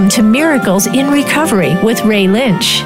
[0.00, 2.80] Welcome to Miracles in Recovery with Ray Lynch.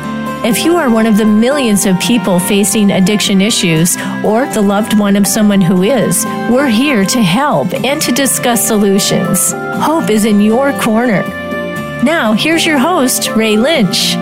[0.44, 4.98] If you are one of the millions of people facing addiction issues or the loved
[4.98, 9.52] one of someone who is, we're here to help and to discuss solutions.
[9.52, 11.22] Hope is in your corner.
[12.02, 14.14] Now, here's your host, Ray Lynch.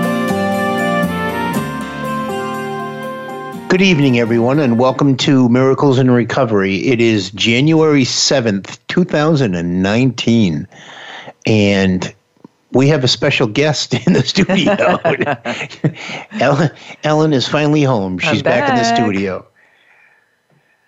[3.71, 6.89] Good evening, everyone, and welcome to Miracles in Recovery.
[6.89, 10.69] It is January 7th, 2019,
[11.47, 12.15] and
[12.73, 14.99] we have a special guest in the studio.
[16.41, 16.71] Ellen,
[17.05, 18.19] Ellen is finally home.
[18.19, 18.67] She's back.
[18.67, 18.71] back.
[18.71, 19.47] in the studio.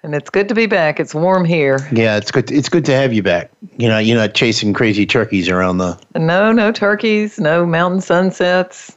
[0.02, 1.01] And it's good to be back.
[1.01, 1.78] It's warm here.
[1.91, 2.51] Yeah, it's good.
[2.51, 3.51] It's good to have you back.
[3.78, 5.98] You know, you're not chasing crazy turkeys around the.
[6.15, 8.95] No, no turkeys, no mountain sunsets,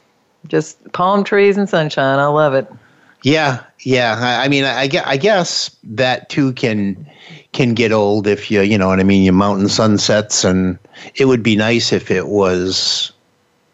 [0.50, 2.20] just palm trees and sunshine.
[2.20, 2.70] I love it.
[3.23, 4.17] Yeah, yeah.
[4.20, 7.09] I, I mean, I, I guess that too can
[7.57, 9.23] can get old if you you know what I mean.
[9.23, 10.77] Your mountain sunsets, and
[11.16, 13.11] it would be nice if it was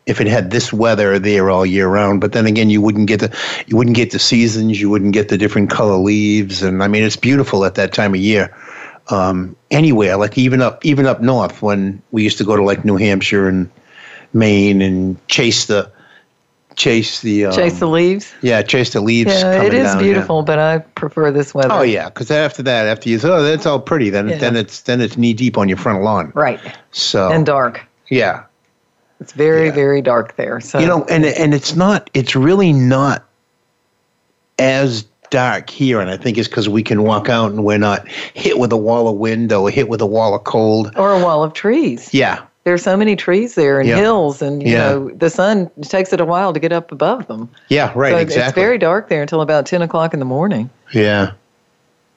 [0.06, 2.22] if it had this weather there all year round.
[2.22, 4.80] But then again, you wouldn't get the you wouldn't get the seasons.
[4.80, 8.14] You wouldn't get the different color leaves, and I mean, it's beautiful at that time
[8.14, 8.56] of year.
[9.10, 12.86] Um, anywhere, like even up even up north, when we used to go to like
[12.86, 13.70] New Hampshire and
[14.32, 15.92] Maine and chase the
[16.76, 18.34] chase the um, chase the leaves.
[18.42, 19.32] Yeah, chase the leaves.
[19.34, 20.46] Yeah, it is down, beautiful, yeah.
[20.46, 21.70] but I prefer this weather.
[21.72, 24.38] Oh yeah, because after that, after you say, oh, that's all pretty, then Yeah.
[24.38, 26.32] then it's then it's knee deep on your front lawn.
[26.36, 26.60] right
[26.92, 27.82] So and dark.
[28.10, 28.44] yeah,
[29.20, 29.72] It's very Yeah.
[29.74, 30.60] very dark there.
[30.60, 33.24] So you know, and and it's not, it's really not
[34.60, 38.08] as dark here, and I think it's because we can walk out and we're not
[38.08, 40.92] hit with a wall of wind or hit with a wall of cold.
[40.96, 42.14] or a wall of trees.
[42.14, 43.98] Yeah, There's so many trees there and Yeah.
[43.98, 44.78] hills, and you Yeah.
[44.92, 47.50] know the sun takes it a while to get up above them.
[47.70, 48.48] yeah, right, so exactly.
[48.48, 50.70] it's very dark there until about ten o'clock in the morning.
[50.94, 51.32] yeah,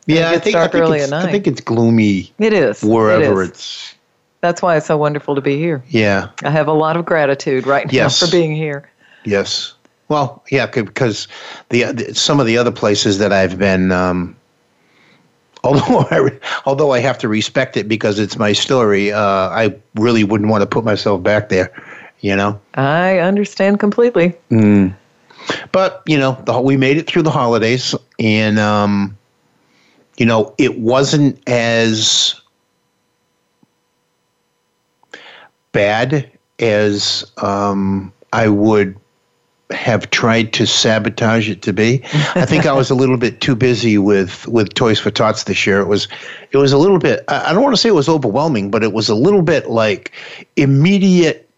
[0.06, 0.30] yeah.
[0.30, 3.50] I think I think early it's, I think it's gloomy It is wherever It is.
[3.50, 3.94] it's.
[4.42, 5.82] That's why it's so wonderful to be here.
[5.88, 6.28] Yeah.
[6.44, 8.20] I have a lot of gratitude right Yes.
[8.20, 8.88] now for being here.
[9.24, 9.72] Yes.
[10.08, 11.26] Well, yeah, because
[11.70, 14.36] the, the some of the other places that I've been, um,
[15.66, 16.30] although I
[16.64, 20.62] although I have to respect it because it's my story, uh, I really wouldn't want
[20.62, 21.72] to put myself back there.
[22.20, 22.58] You know.
[22.74, 24.34] I understand completely.
[25.72, 29.16] But you know, the, we made it through the holidays, and um,
[30.16, 32.40] you know, it wasn't as
[35.72, 38.98] bad as um, I would
[39.70, 42.00] have tried to sabotage it to be.
[42.34, 45.66] I think I was a little bit too busy with with Toys for Tots this
[45.66, 45.80] year.
[45.80, 46.06] It was
[46.52, 47.24] it was a little bit.
[47.28, 50.12] I don't want to say it was overwhelming, but it was a little bit like
[50.56, 51.48] immediate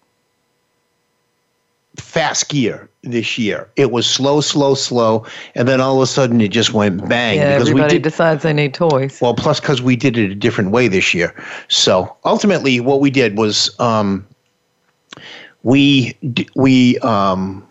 [1.96, 3.68] fast gear this year.
[3.76, 7.36] It was slow, slow, slow, and then all of a sudden it just went bang
[7.36, 9.20] Yeah, because we everybody did decides they need toys.
[9.20, 11.34] well, plus because we did it a different way this year.
[11.68, 14.26] So ultimately, what we did was um,
[15.62, 16.16] we
[16.54, 17.67] we um,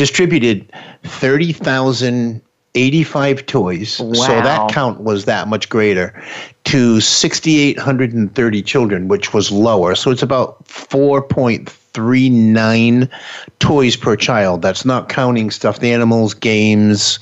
[0.00, 0.72] distributed
[1.04, 2.40] thirty thousand.
[2.76, 3.94] 85 toys.
[3.94, 6.22] So that count was that much greater
[6.66, 9.96] to 6,830 children, which was lower.
[9.96, 13.10] So it's about 4.39
[13.58, 14.62] toys per child.
[14.62, 17.18] That's not counting stuffed animals, games,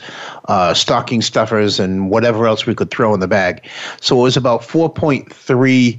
[0.49, 3.67] uh, stocking stuffers, and whatever else we could throw in the bag.
[4.03, 5.99] So it was about 4.3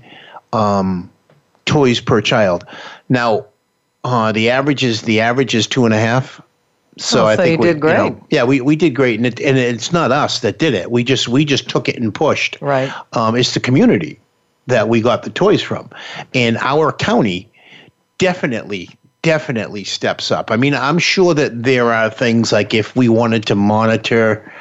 [0.53, 1.09] um,
[1.65, 2.65] toys per child.
[3.09, 3.47] Now,
[4.03, 6.39] uh, the average is the average is two and a half.
[6.97, 7.95] So Oh, I think you we, did great.
[7.95, 10.91] know, yeah, we, we did great, and it, and it's not us that did it.
[10.91, 12.57] We just we just took it and pushed.
[12.61, 12.91] Right.
[13.13, 14.19] Um, it's the community
[14.67, 15.89] that we got the toys from,
[16.33, 17.49] and our county
[18.17, 18.89] definitely
[19.21, 20.51] definitely steps up.
[20.51, 24.51] I mean, I'm sure that there are things like if we wanted to monitor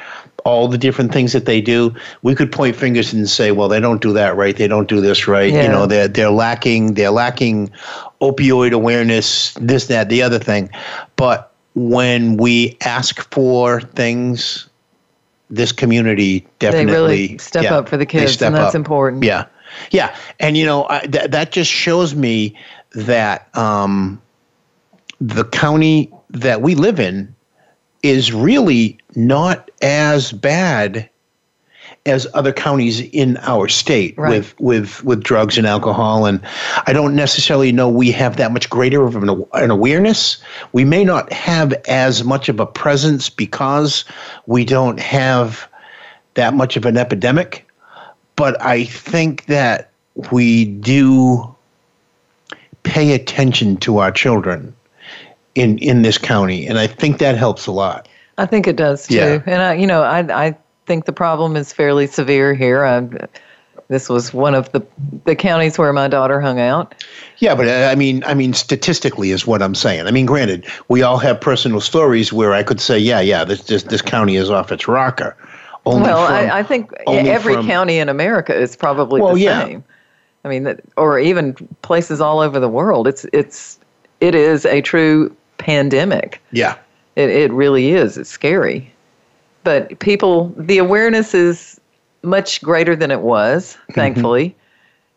[0.45, 3.79] all the different things that they do, we could point fingers and say, well, they
[3.79, 4.55] don't do that right.
[4.55, 5.51] They don't do this right.
[5.51, 5.63] Yeah.
[5.63, 7.69] You know, they're they're lacking they're lacking
[8.21, 10.69] opioid awareness, this, that, the other thing.
[11.15, 11.48] But
[11.87, 14.67] when we ask for things,
[15.49, 18.75] this community They definitely really step yeah, up for the kids, and that's up.
[18.75, 19.23] important.
[19.23, 19.45] Yeah,
[19.91, 22.55] yeah, and you know I, th- that just shows me
[22.91, 24.21] that um,
[25.21, 27.33] the county that we live in
[28.03, 31.08] is really not as bad
[32.05, 34.29] as other counties in our state Right.
[34.29, 36.41] with with with drugs and alcohol and
[36.87, 40.41] I don't necessarily know we have that much greater of an, an awareness
[40.71, 44.05] we may not have as much of a presence because
[44.45, 45.67] we don't have
[46.35, 47.67] that much of an epidemic
[48.35, 49.91] but I think that
[50.31, 51.53] we do
[52.83, 54.73] pay attention to our children
[55.55, 58.07] in in this county and I think that helps a lot
[58.39, 59.15] I think it does too.
[59.15, 59.41] Yeah.
[59.45, 60.57] And I, you know, I I
[60.89, 62.83] think the problem is fairly severe here.
[62.83, 63.07] I,
[63.89, 64.81] This was one of the
[65.25, 66.95] the counties where my daughter hung out.
[67.37, 70.07] Yeah, but uh, I mean, I mean, statistically is what I'm saying.
[70.07, 73.61] I mean, granted, we all have personal stories where I could say, yeah, yeah, this
[73.65, 75.35] this, this county is off its rocker.
[75.85, 79.41] Only well, from, I, I, think every from, county in America is probably well, the
[79.41, 79.65] yeah.
[79.65, 79.83] same.
[80.43, 81.53] I mean, or even
[81.83, 83.07] places all over the world.
[83.07, 83.79] It's it's
[84.21, 86.41] it is a true pandemic.
[86.51, 86.77] Yeah,
[87.15, 88.17] it it really is.
[88.17, 88.91] It's scary,
[89.63, 91.79] but people, the awareness is
[92.23, 93.75] much greater than it was.
[93.75, 93.93] Mm-hmm.
[93.93, 94.55] Thankfully,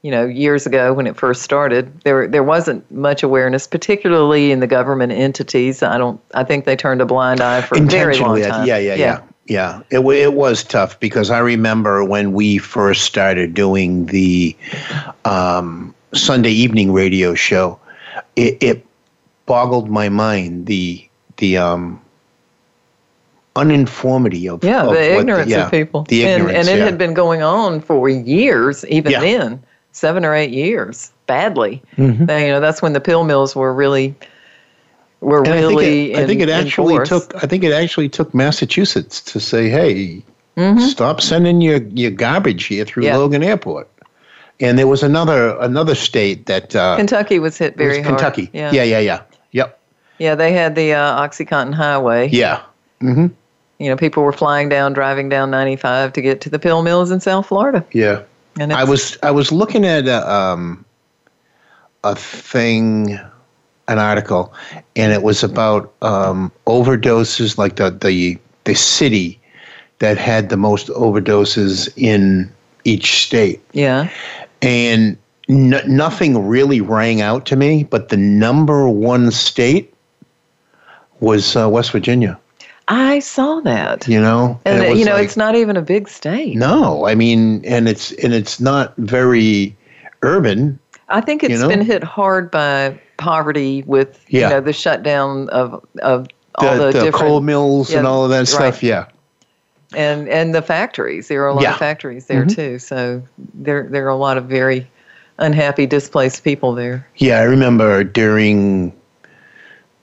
[0.03, 4.61] you know, years ago when it first started, there there wasn't much awareness, particularly in
[4.61, 5.83] the government entities.
[5.83, 6.21] I don't.
[6.35, 8.67] I think they turned a blind eye for a very long time.
[8.67, 8.97] Yeah, yeah, yeah.
[8.97, 9.23] yeah.
[9.47, 14.57] Yeah, it it was tough because I remember when we first started doing the
[15.25, 17.79] um, Sunday evening radio show,
[18.37, 18.87] it, it,
[19.45, 21.07] boggled my mind the
[21.39, 22.01] the um,
[23.55, 26.79] uninformity of yeah of the ignorance the, yeah, of people the ignorance, and, and it
[26.79, 26.85] yeah.
[26.87, 29.21] had been going on for years even yeah.
[29.21, 29.63] then
[29.93, 31.83] seven or eight years badly.
[31.97, 32.23] Mm-hmm.
[32.23, 34.15] you know, that's when the pill mills were really
[35.21, 36.15] were and really.
[36.17, 37.35] I think it, in, I think it actually took.
[37.43, 40.23] I think it actually took Massachusetts to say, "Hey,
[40.57, 40.81] mm-hmm.
[40.81, 43.05] stop sending your your garbage here through.
[43.05, 43.89] Logan Airport."
[44.61, 48.19] And there was another another state that uh, Kentucky was hit very was hard.
[48.19, 48.51] Kentucky.
[48.53, 48.73] Yeah.
[48.73, 49.23] yeah, yeah, yeah.
[49.53, 49.79] Yep.
[50.19, 52.29] Yeah, they had the uh, OxyContin Highway.
[52.29, 52.63] Yeah.
[53.01, 53.27] Mm-hmm.
[53.83, 57.11] You know, people were flying down, driving down 95 to get to the pill mills
[57.11, 57.85] in South Florida.
[57.93, 58.23] Yeah.
[58.61, 60.85] And I was I was looking at a, um,
[62.05, 63.19] a thing,
[63.89, 64.53] an article,
[64.95, 69.41] and it was about um, overdoses, like the the the city
[69.99, 72.53] that had the most overdoses in
[72.85, 73.61] each state.
[73.73, 74.11] Yeah.
[74.61, 75.17] And
[75.49, 79.93] n- nothing really rang out to me, but the number one state
[81.21, 82.39] was uh, West Virginia.
[82.93, 84.07] I saw that.
[84.07, 86.57] You know, and, and you know, like, it's not even a big state.
[86.57, 89.75] No, I mean, and it's and it's not very
[90.21, 90.79] urban.
[91.09, 91.69] I think it's you know?
[91.69, 94.49] been hit hard by poverty with yeah.
[94.49, 98.25] you know the shutdown of of all the, the, the coal mills yeah, and all
[98.25, 98.83] of that stuff.
[98.83, 99.07] Yeah,
[99.95, 101.29] and and the factories.
[101.29, 101.73] There are a lot yeah.
[101.73, 102.55] of factories there mm-hmm.
[102.55, 102.79] too.
[102.79, 103.23] So
[103.55, 104.87] there there are a lot of very
[105.39, 107.09] unhappy, displaced people there.
[107.17, 108.93] Yeah, I remember during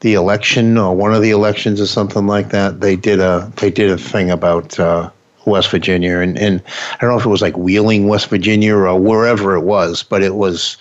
[0.01, 3.69] the election or one of the elections or something like that, they did a they
[3.69, 5.09] did a thing about uh,
[5.45, 6.61] West Virginia, and, and
[6.93, 10.21] I don't know if it was like Wheeling, West Virginia, or wherever it was, but
[10.23, 10.77] it was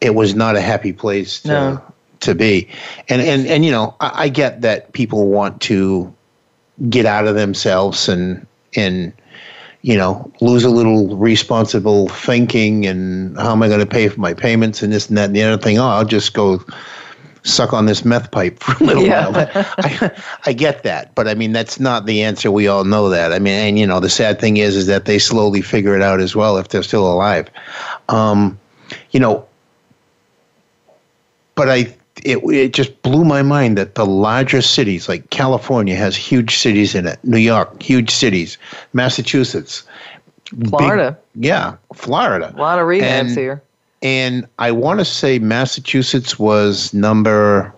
[0.00, 1.82] it was not a happy place to no.
[2.20, 2.68] to be.
[3.08, 6.12] And and and you know, I, I get that people want to
[6.88, 9.12] get out of themselves and and
[9.82, 14.20] you know lose a little responsible thinking and how am I going to pay for
[14.20, 15.78] my payments and this and that and the other thing.
[15.78, 16.64] Oh, I'll just go
[17.44, 19.28] suck on this meth pipe for a little yeah.
[19.28, 19.50] while.
[19.78, 22.50] I, I get that, but I mean that's not the answer.
[22.50, 23.32] We all know that.
[23.32, 26.02] I mean, and you know the sad thing is, is that they slowly figure it
[26.02, 27.48] out as well if they're still alive.
[28.08, 28.58] Um,
[29.10, 29.46] you know,
[31.54, 31.94] but I
[32.24, 36.94] it it just blew my mind that the larger cities like California has huge cities
[36.94, 38.58] in it, New York huge cities,
[38.92, 39.84] Massachusetts,
[40.68, 43.62] Florida, big, yeah, Florida, a lot of rehabs and, here
[44.02, 47.72] and I want to say Massachusetts was number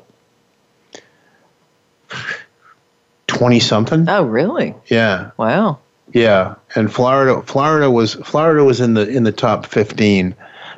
[3.26, 4.09] twenty something.
[4.09, 4.75] Oh, really?
[4.87, 5.31] Yeah.
[5.37, 5.79] Wow.
[6.12, 10.35] Yeah, and Florida, Florida was Florida was in the in the top fifteen.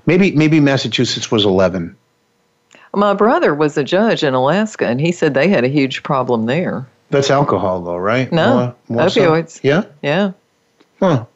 [0.06, 1.94] Maybe maybe Massachusetts was eleven.
[2.94, 6.46] My brother was a judge in Alaska, and he said they had a huge problem
[6.46, 6.86] there.
[7.10, 8.32] That's alcohol, though, right?
[8.32, 9.50] No, more, more opioids.
[9.50, 9.60] So?
[9.62, 9.82] Yeah.
[10.02, 10.32] Yeah.
[11.00, 11.26] Huh.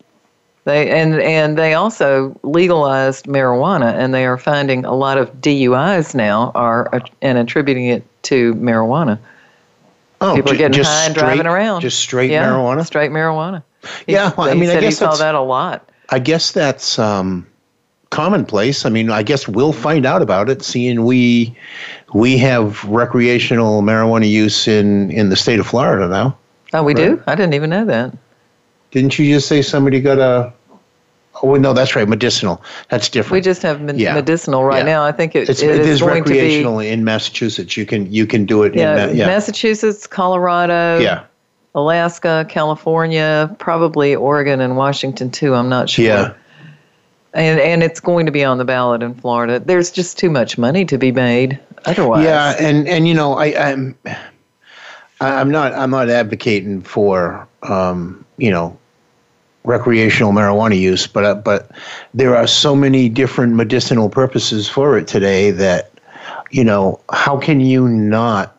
[0.64, 6.14] They and and they also legalized marijuana, and they are finding a lot of DUIs
[6.14, 6.90] now are
[7.22, 9.18] and attributing it to marijuana.
[10.20, 11.80] Oh, people are getting just high and straight, driving around.
[11.80, 12.84] Just straight yeah, marijuana.
[12.84, 13.62] Straight marijuana.
[14.06, 15.88] He, yeah, well, I mean, I guess saw that a lot.
[16.10, 17.46] I guess that's um,
[18.10, 18.84] commonplace.
[18.84, 21.56] I mean, I guess we'll find out about it, seeing we
[22.12, 26.36] we have recreational marijuana use in in the state of Florida now.
[26.74, 27.16] Oh, we right?
[27.16, 27.22] do.
[27.26, 28.14] I didn't even know that.
[28.90, 30.52] Didn't you just say somebody got a?
[31.42, 32.08] Oh no, that's right.
[32.08, 32.62] Medicinal.
[32.88, 33.32] That's different.
[33.32, 34.14] We just have med- yeah.
[34.14, 34.92] medicinal right yeah.
[34.92, 35.04] now.
[35.04, 37.76] I think it, it's, it, it is, is recreational be, in Massachusetts.
[37.76, 38.74] You can you can do it.
[38.74, 39.26] Yeah, in, yeah.
[39.26, 40.98] Massachusetts, Colorado.
[40.98, 41.24] Yeah.
[41.74, 45.54] Alaska, California, probably Oregon and Washington too.
[45.54, 46.04] I'm not sure.
[46.04, 46.34] Yeah.
[47.32, 49.60] And and it's going to be on the ballot in Florida.
[49.60, 52.24] There's just too much money to be made otherwise.
[52.24, 53.96] Yeah, and and you know I I'm
[55.20, 58.76] I'm not I'm not advocating for um, you know
[59.64, 61.70] recreational marijuana use, but uh, but
[62.14, 65.90] there are so many different medicinal purposes for it today that
[66.50, 68.56] you know how can you not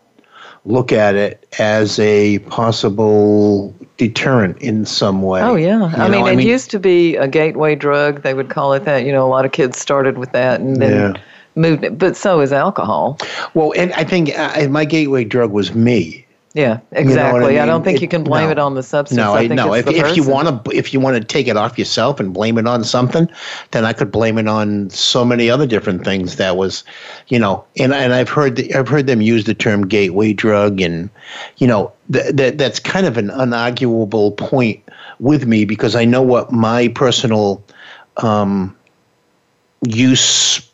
[0.65, 5.41] look at it as a possible deterrent in some way.
[5.41, 8.21] Oh yeah, You I mean, it used to be a gateway drug.
[8.21, 9.03] They would call it that.
[9.05, 11.21] You know, a lot of kids started with that and then Yeah.
[11.55, 11.97] moved it.
[11.97, 13.17] But so is alcohol.
[13.55, 16.20] well, and I think uh, my gateway drug was me.
[16.53, 17.59] Yeah, know I exactly.
[17.59, 18.51] I, don't think It- you can blame no.
[18.51, 19.15] it on the substance.
[19.17, 19.73] No, I I, think no.
[19.73, 22.57] If, if you want to, if you want to take it off yourself and blame
[22.57, 23.29] it on something,
[23.71, 26.35] then I could blame it on so many other different things.
[26.35, 26.83] That was,
[27.29, 30.81] you know, and and I've heard the, I've heard them use the term gateway drug,
[30.81, 31.09] and
[31.57, 34.83] you know that that that's kind of an unarguable point
[35.21, 37.63] with me because I know what my personal
[38.17, 38.75] um,
[39.87, 40.69] use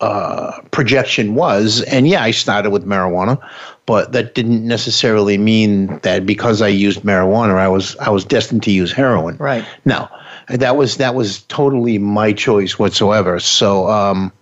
[0.00, 1.82] uh, projection was.
[1.82, 3.42] And yeah, I started with marijuana,
[3.86, 8.62] but that didn't necessarily mean that because I used marijuana, I was I was destined
[8.64, 9.36] to use heroin.
[9.38, 9.64] Right.
[9.84, 10.08] No,
[10.48, 13.38] that was that was totally my choice whatsoever.
[13.40, 14.32] So, um,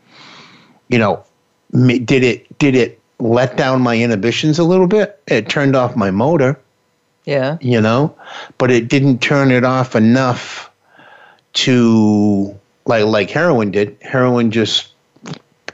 [0.89, 1.23] you know,
[1.73, 5.21] did it did it let down my inhibitions a little bit?
[5.29, 6.59] It turned off my motor
[7.27, 7.59] Yeah.
[7.61, 8.15] you know,
[8.59, 10.71] but it didn't turn it off enough
[11.55, 13.97] to like like heroin did.
[14.03, 14.89] Heroin just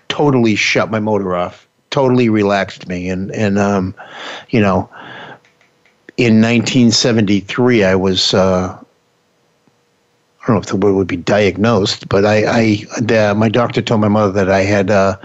[0.09, 3.95] totally shut my motor off, totally relaxed me, and and um,
[4.51, 4.89] you know,
[6.17, 8.35] in 1973, I was.
[8.35, 8.77] Uh,
[10.43, 13.83] I don't know if the word would be diagnosed, but I, I the, my doctor
[13.83, 15.19] told my mother that I had uh,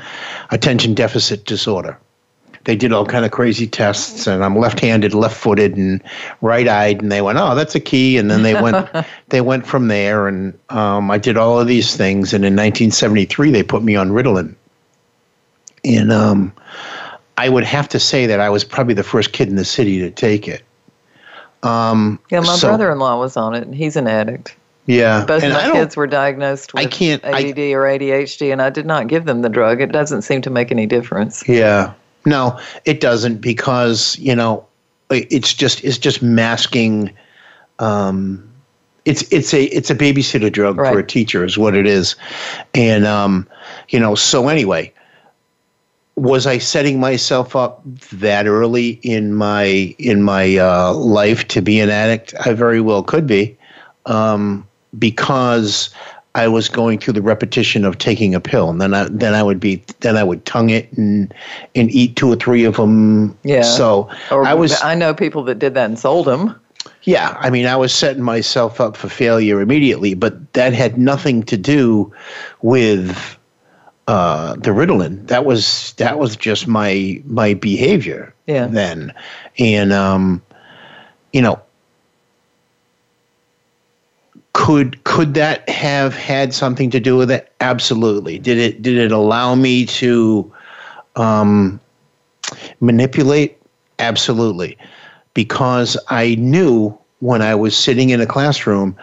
[0.52, 1.98] attention deficit disorder
[2.66, 6.04] they did all kind of crazy tests and i'm left-handed left-footed and
[6.42, 8.88] right-eyed and they went oh that's a key and then they went
[9.30, 13.52] they went from there and um, i did all of these things and in 1973
[13.52, 14.54] they put me on ritalin
[15.86, 16.52] and um,
[17.38, 20.00] i would have to say that i was probably the first kid in the city
[20.00, 20.64] to take it
[21.64, 24.56] um, Yeah, my so- brother-in-law was on it, and he's an addict.
[24.86, 27.84] yeah Both and of I my kids were diagnosed with I can't- I- ADD or
[27.88, 29.82] ADHD, and I did not give them the drug.
[29.82, 31.44] It doesn't seem to make any difference.
[31.48, 31.94] Yeah.
[32.26, 34.64] No, it doesn't because, you know,
[35.10, 37.12] it's just it's just masking
[37.80, 38.48] um
[39.06, 42.16] it's it's a it's a babysitter drug for a teacher is what it is.
[42.76, 43.48] And um
[43.90, 44.92] you know, so anyway,
[46.16, 47.82] was I setting myself up
[48.14, 52.34] that early in my in my uh, life to be an addict?
[52.46, 53.58] I very well could be,
[54.06, 54.66] um,
[54.98, 55.90] because
[56.36, 59.44] I was going through the repetition of taking a pill, and then I then I
[59.44, 61.34] would be then I would tongue it and
[61.76, 63.38] and eat two or three of them.
[63.44, 63.64] Yeah.
[63.64, 66.60] So Or I was I know people that did that and sold them.
[67.04, 71.44] yeah, I mean, I was setting myself up for failure immediately, but that had nothing
[71.44, 72.12] to do
[72.62, 73.35] with
[74.08, 75.28] uh, the Ritalin.
[75.28, 78.68] That was that was just my my behavior Yeah.
[78.68, 79.14] then,
[79.60, 80.42] and um,
[81.34, 81.60] you know,
[84.54, 87.52] could could that have had something to do with it?
[87.62, 88.40] Absolutely.
[88.40, 90.52] Did it did it allow me to
[91.16, 91.80] um,
[92.80, 93.58] manipulate?
[94.00, 94.78] Absolutely
[95.36, 98.96] because I knew when I was sitting in a classroom,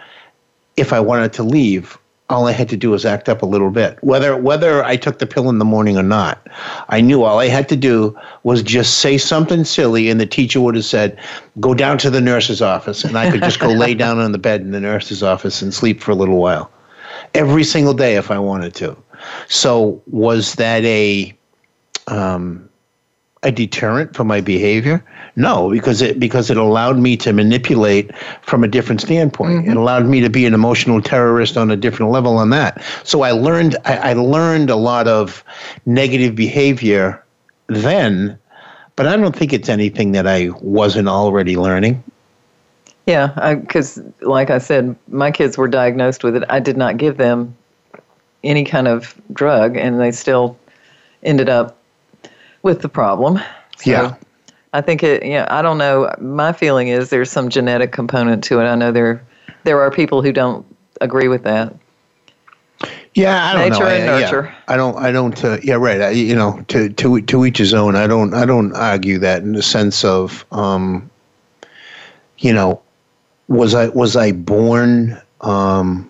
[0.75, 1.97] if I wanted to leave,
[2.33, 3.97] all I had to do was act up a little bit.
[4.03, 6.45] Whether whether I took the pill in the morning or not,
[6.89, 10.59] I knew all I had to do was just say something silly, and the teacher
[10.59, 11.17] would have said,
[11.59, 14.37] "Go down to the nurse's office," and I could just go lay down on the
[14.37, 16.69] bed in the nurse's office and sleep for a little while,
[17.33, 18.97] every single day if I wanted to.
[19.47, 21.33] So was that a
[22.07, 22.67] um,
[23.43, 25.03] a deterrent for my behavior?
[25.35, 29.61] No, because it because it allowed me to manipulate from a different standpoint.
[29.61, 29.71] Mm-hmm.
[29.71, 32.81] It allowed me to be an emotional terrorist on a different level on that.
[33.03, 35.43] So I learned I, I learned a lot of
[35.85, 37.23] negative behavior
[37.67, 38.37] then,
[38.95, 42.03] but I don't think it's anything that I wasn't already learning.
[43.07, 46.43] Yeah, because like I said, my kids were diagnosed with it.
[46.47, 47.55] I did not give them
[48.43, 50.57] any kind of drug, and they still
[51.23, 51.77] ended up
[52.63, 53.37] with the problem.
[53.77, 54.15] So Yeah.
[54.73, 55.23] I think it.
[55.23, 56.13] Yeah, I don't know.
[56.19, 58.63] My feeling is there's some genetic component to it.
[58.63, 59.21] I know there
[59.65, 60.65] there are people who don't
[60.99, 61.75] agree with that.
[63.13, 63.69] Yeah, I don't know.
[63.69, 63.89] Nature know.
[63.89, 64.55] and I, yeah, nurture.
[64.67, 64.97] I don't.
[64.97, 65.45] I don't.
[65.45, 66.01] Uh, yeah, right.
[66.01, 67.95] I, you know, to to to each his own.
[67.95, 68.33] I don't.
[68.33, 71.09] I don't argue that in the sense of, um,
[72.39, 72.81] you know,
[73.47, 76.09] was I was I born um,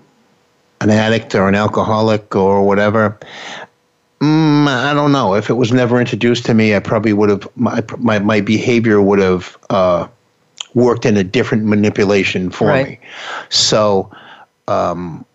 [0.79, 3.19] an addict or an alcoholic or whatever?
[4.23, 5.35] Mm, I don't know.
[5.35, 9.01] If it was never introduced to me, I probably would have my my my behavior
[9.01, 10.07] would have uh,
[10.73, 12.87] worked in a different manipulation for Right.
[12.87, 12.99] me.
[13.49, 14.09] So.
[14.69, 15.25] Um,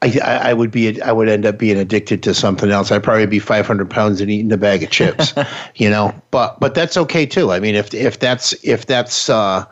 [0.00, 2.92] I, I I would be I would end up being addicted to something else.
[2.92, 5.34] I'd probably be 500 pounds and eating a bag of chips,
[5.74, 6.14] you know.
[6.30, 7.50] But but that's okay too.
[7.50, 9.64] I mean, if if that's if that's uh,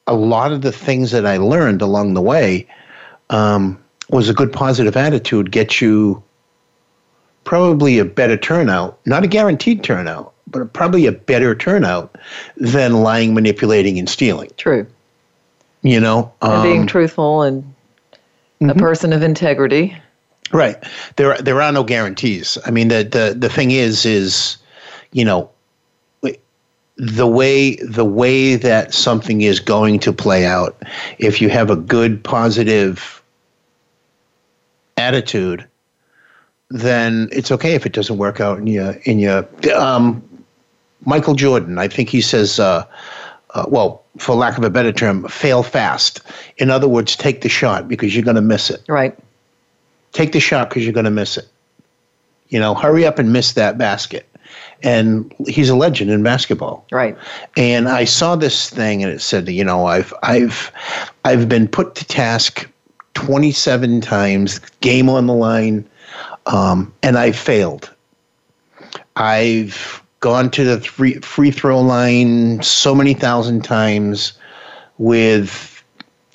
[0.08, 2.68] a lot of the things that I learned along the way
[3.30, 6.22] um, was a good positive attitude get you
[7.44, 12.18] probably a better turnout, not a guaranteed turnout, but probably a better turnout
[12.58, 14.50] than lying, manipulating, and stealing.
[14.58, 14.88] True.
[15.82, 17.74] You know, and being um, truthful and
[18.68, 18.80] mm-hmm.
[18.80, 19.96] a person of integrity.
[20.52, 20.78] Right.
[21.16, 22.58] There, there are no guarantees.
[22.66, 24.58] I mean, the the the thing is, is
[25.12, 25.50] you know,
[26.98, 30.82] the way the way that something is going to play out.
[31.18, 33.22] If you have a good, positive
[34.98, 35.66] attitude,
[36.70, 39.48] then it's okay if it doesn't work out in your in your.
[39.76, 40.22] Um,
[41.06, 42.86] Michael Jordan, I think he says, uh,
[43.54, 46.22] uh, well, for lack of a better term, fail fast.
[46.58, 48.84] In other words, take the shot because you're going to miss it.
[48.88, 49.18] Right.
[50.12, 51.48] Take the shot because you're going to miss it.
[52.50, 54.28] You know, hurry up and miss that basket.
[54.84, 56.86] And he's a legend in basketball.
[56.92, 57.18] Right.
[57.58, 60.72] And I saw this thing and it said, you know, I've I've
[61.24, 62.70] I've been put to task
[63.14, 65.88] 27 times, game on the line
[66.46, 67.92] um, and I failed.
[69.16, 74.32] I've gone to the free, free throw line so many thousand times
[74.98, 75.84] with,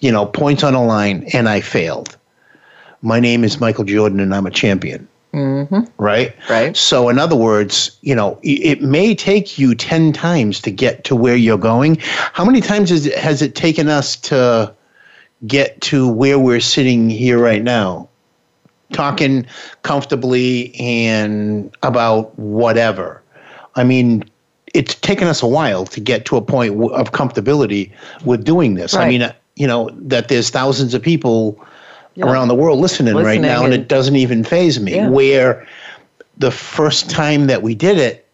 [0.00, 2.14] you know, points on a line, and I failed.
[3.00, 5.08] My name is Michael Jordan, and I'm a champion.
[5.32, 5.80] Mm-hmm.
[5.96, 6.36] Right?
[6.50, 6.76] Right.
[6.76, 11.16] So, in other words, you know, it may take you 10 times to get to
[11.16, 11.96] where you're going.
[12.34, 14.74] How many times has it, has it taken us to
[15.46, 18.08] get to where we're sitting here right now?
[18.92, 19.46] talking
[19.82, 23.17] comfortably and about whatever.
[23.78, 24.24] I mean,
[24.74, 27.90] it's taken us a while to get to a point of comfortability
[28.24, 28.94] with doing this.
[28.94, 29.04] Right.
[29.04, 31.58] I mean, uh, you know, that there's thousands of people
[32.14, 32.26] yeah.
[32.26, 34.96] around the world listening, listening right now, and, and, it doesn't even faze me.
[34.96, 35.08] Yeah.
[35.08, 35.66] Where
[36.36, 38.26] the first time that we did it,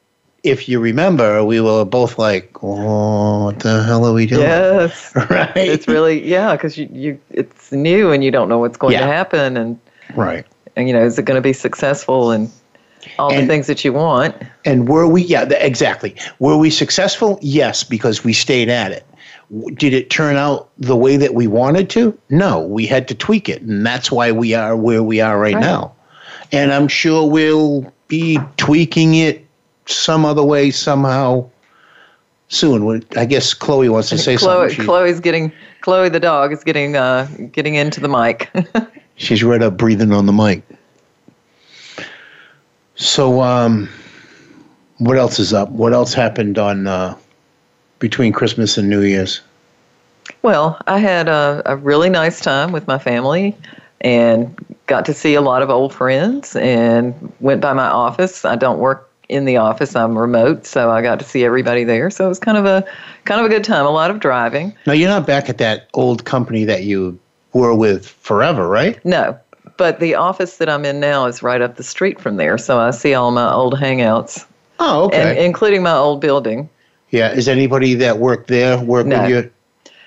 [0.42, 5.14] if you remember, we were both like, "Oh, what the hell are we doing?" Yes,
[5.30, 5.57] right.
[5.57, 9.00] It's really yeah, because you, you it's new and you don't know what's going yeah.
[9.00, 9.78] to happen, and
[10.14, 10.46] Right.
[10.76, 12.50] And, you know, is it going to be successful and
[13.18, 14.34] all and, the things that you want?
[14.64, 16.14] And were we, yeah, exactly.
[16.38, 17.38] Were we successful?
[17.42, 19.06] Yes, because we stayed at it.
[19.74, 22.18] Did it turn out the way that we wanted to?
[22.30, 23.62] No, we had to tweak it.
[23.62, 25.60] And that's why we are where we are right, right.
[25.60, 25.92] now.
[26.52, 29.44] And I'm sure we'll be tweaking it
[29.86, 31.48] some other way somehow
[32.48, 33.04] soon.
[33.16, 34.86] I guess Chloe wants to say Chloe, something.
[34.86, 38.50] Chloe's getting Chloe the dog is getting uh, getting into the mic.
[39.16, 40.62] She's right up breathing on the mic.
[42.96, 43.88] So, um,
[44.98, 45.70] what else is up?
[45.70, 47.16] What else happened on uh,
[47.98, 49.40] between Christmas and New Year's?
[50.42, 53.57] Well, I had a, a really nice time with my family
[54.00, 54.54] and
[54.87, 58.44] got to see a lot of old friends and went by my office.
[58.44, 59.96] I don't work in the office.
[59.96, 62.11] I'm remote, so I got to see everybody there.
[62.11, 62.87] So it was kind of a
[63.24, 63.87] kind of a good time.
[63.87, 64.74] A lot of driving.
[64.87, 67.18] Now you're not back at that old company that you
[67.54, 69.02] were with forever, right?
[69.04, 69.38] No,
[69.76, 72.78] but the office that I'm in now is right up the street from there, so
[72.78, 74.46] I see all my old hangouts.
[74.80, 75.30] Oh, okay.
[75.30, 76.68] And, including my old building.
[77.10, 77.32] Yeah.
[77.32, 79.22] Is anybody that worked there work no.
[79.22, 79.50] with you?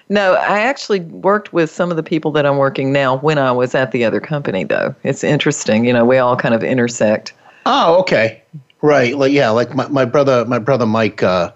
[0.09, 3.51] No, I actually worked with some of the people that I'm working now when I
[3.51, 4.95] was at the other company, though.
[5.03, 5.85] It's interesting.
[5.85, 7.33] You know, we all kind of intersect.
[7.65, 8.41] Oh, okay.
[8.81, 9.17] Right.
[9.17, 11.51] Like yeah, like my, my brother my brother Mike uh,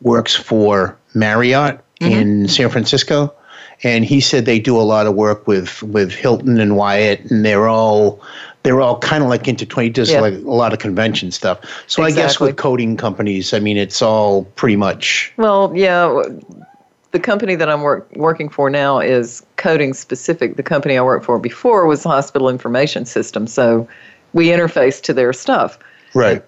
[0.00, 2.12] works for Marriott mm-hmm.
[2.12, 3.34] in San Francisco
[3.82, 7.44] and he said they do a lot of work with with Hilton and Hyatt, and
[7.44, 8.20] they're all
[8.62, 10.20] they're all kind of like intertwined, just yeah.
[10.20, 11.60] like a lot of convention stuff.
[11.86, 12.04] So exactly.
[12.04, 15.32] I guess with coding companies, I mean, it's all pretty much.
[15.36, 16.22] Well, yeah.
[17.12, 20.54] The company that I'm work, working for now is coding specific.
[20.54, 23.88] The company I worked for before was Hospital Information System, so
[24.32, 25.76] we interface to their stuff.
[26.14, 26.44] Right.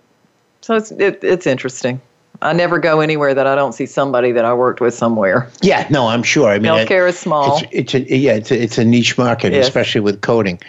[0.61, 2.01] So it's it, it's interesting.
[2.43, 5.49] I never go anywhere that I don't see somebody that I worked with somewhere.
[5.61, 6.49] Yeah, no, I'm sure.
[6.51, 7.59] I mean, healthcare is small.
[7.59, 9.67] It's, it's a yeah, it's a, it's a niche market, yes.
[9.67, 10.61] especially with coding.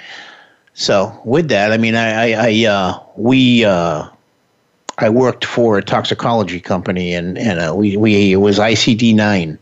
[0.76, 4.08] So with that, I mean, I, I, I uh, we, uh,
[4.98, 9.58] I worked for a toxicology company, and and uh, we we it was ICD nine,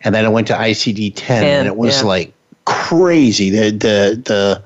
[0.00, 2.08] and then I went to ICD ten, and it was yeah.
[2.08, 2.32] like
[2.64, 3.50] crazy.
[3.50, 4.62] The the the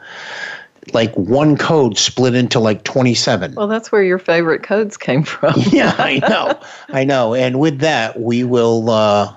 [0.94, 3.54] like one code split into like 27.
[3.54, 5.54] Well, that's where your favorite codes came from.
[5.70, 6.60] yeah, I know.
[6.88, 7.34] I know.
[7.34, 9.34] And with that, we will uh,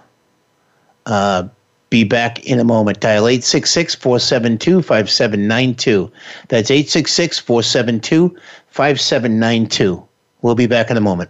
[1.05, 1.47] uh,
[1.89, 2.99] be back in a moment.
[2.99, 6.11] Dial 866 472 5792.
[6.47, 8.35] That's 866 472
[8.67, 10.07] 5792.
[10.41, 11.29] We'll be back in a moment.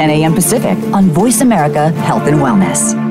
[0.01, 0.33] 10 a.m.
[0.33, 3.10] Pacific on Voice America Health and Wellness.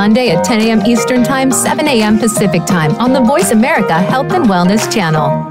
[0.01, 0.81] Monday at 10 a.m.
[0.87, 2.17] Eastern Time, 7 a.m.
[2.17, 5.50] Pacific Time on the Voice America Health and Wellness channel.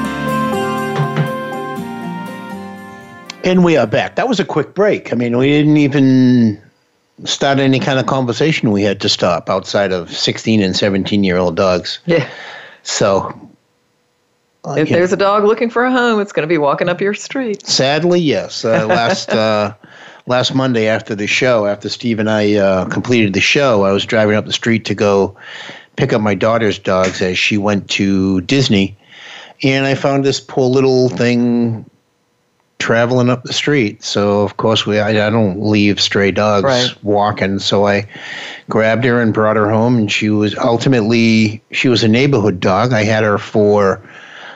[3.43, 4.15] And we are back.
[4.15, 5.11] That was a quick break.
[5.11, 6.61] I mean, we didn't even
[7.25, 11.37] start any kind of conversation we had to stop outside of 16 and 17 year
[11.37, 11.99] old dogs.
[12.05, 12.27] Yeah.
[12.83, 13.33] So,
[14.65, 16.57] uh, If you know, there's a dog looking for a home, it's going to be
[16.57, 17.65] walking up your street.
[17.65, 18.63] sadly, yes.
[18.63, 19.73] Uh, last uh,
[20.27, 24.05] last Monday after the show, after Steve and I uh, completed the show, I was
[24.05, 25.35] driving up the street to go
[25.95, 28.95] pick up my daughter's dogs as she went to Disney,
[29.63, 31.85] and I found this poor little thing
[32.81, 34.03] traveling up the street.
[34.03, 37.03] So of course we I, I don't leave stray dogs Right.
[37.03, 37.59] walking.
[37.59, 38.07] So I
[38.69, 42.91] grabbed her and brought her home, and she was ultimately she was a neighborhood dog.
[42.91, 44.01] I had her for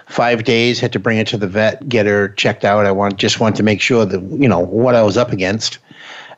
[0.08, 0.80] five days.
[0.80, 2.86] Had to bring her to the vet, get her checked out.
[2.88, 5.78] I want just wanted to make sure that you know what I was up against.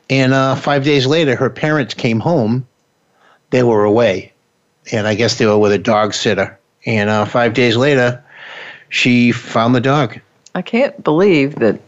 [0.10, 2.67] And uh, five days later, her parents came home.
[3.50, 4.34] They were away,
[4.91, 6.60] and I guess they were with a dog sitter.
[6.86, 8.21] And uh, five days later,
[8.89, 10.19] she found the dog.
[10.58, 11.80] I can't believe that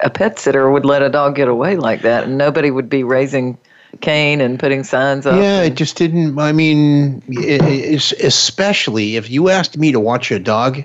[0.00, 3.02] a pet sitter would let a dog get away like that and nobody would be
[3.02, 3.58] raising
[4.00, 5.34] Cain and putting signs up.
[5.34, 6.38] Yeah, it just didn't.
[6.38, 10.84] I mean, it, especially if you asked me to watch a dog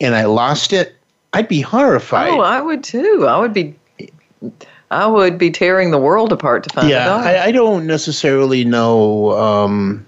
[0.00, 0.96] and I lost it,
[1.34, 2.30] I'd be horrified.
[2.30, 3.26] Oh, I would too.
[3.28, 3.74] I would be.
[4.90, 7.26] I would be tearing the world apart to find a yeah, dog.
[7.26, 10.06] I, I don't necessarily know um,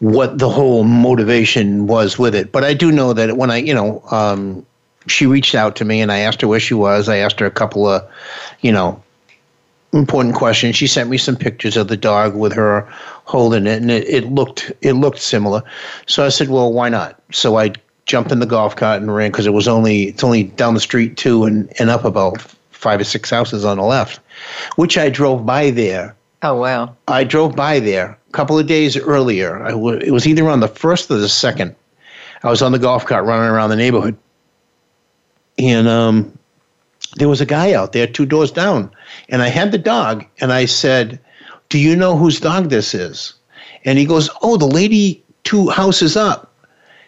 [0.00, 3.74] what the whole motivation was with it, but I do know that when I, you
[3.74, 4.64] know, um,
[5.06, 7.08] she reached out to me and I asked her where she was.
[7.08, 8.08] I asked her a couple of,
[8.60, 9.02] you know,
[9.92, 10.76] important questions.
[10.76, 12.88] She sent me some pictures of the dog with her
[13.24, 15.62] holding it, and it, it looked it looked similar.
[16.06, 17.20] So I said, well, why not?
[17.32, 17.72] So I
[18.06, 20.80] jumped in the golf cart and ran because it was only it's only down the
[20.80, 24.20] street two and and up about five or six houses on the left,
[24.76, 26.14] which I drove by there
[26.46, 26.94] Oh wow.
[27.08, 29.66] I drove by there a couple of days earlier.
[29.66, 31.74] It was either on the first or the second.
[32.42, 34.14] I was on the golf cart running around the neighborhood,
[35.58, 36.38] and um,
[37.16, 38.90] there was a guy out there two doors down,
[39.30, 41.18] and I had the dog, and I said,
[41.70, 43.32] "Do you know whose dog this is?"
[43.86, 46.52] And he goes, "Oh, the lady two houses up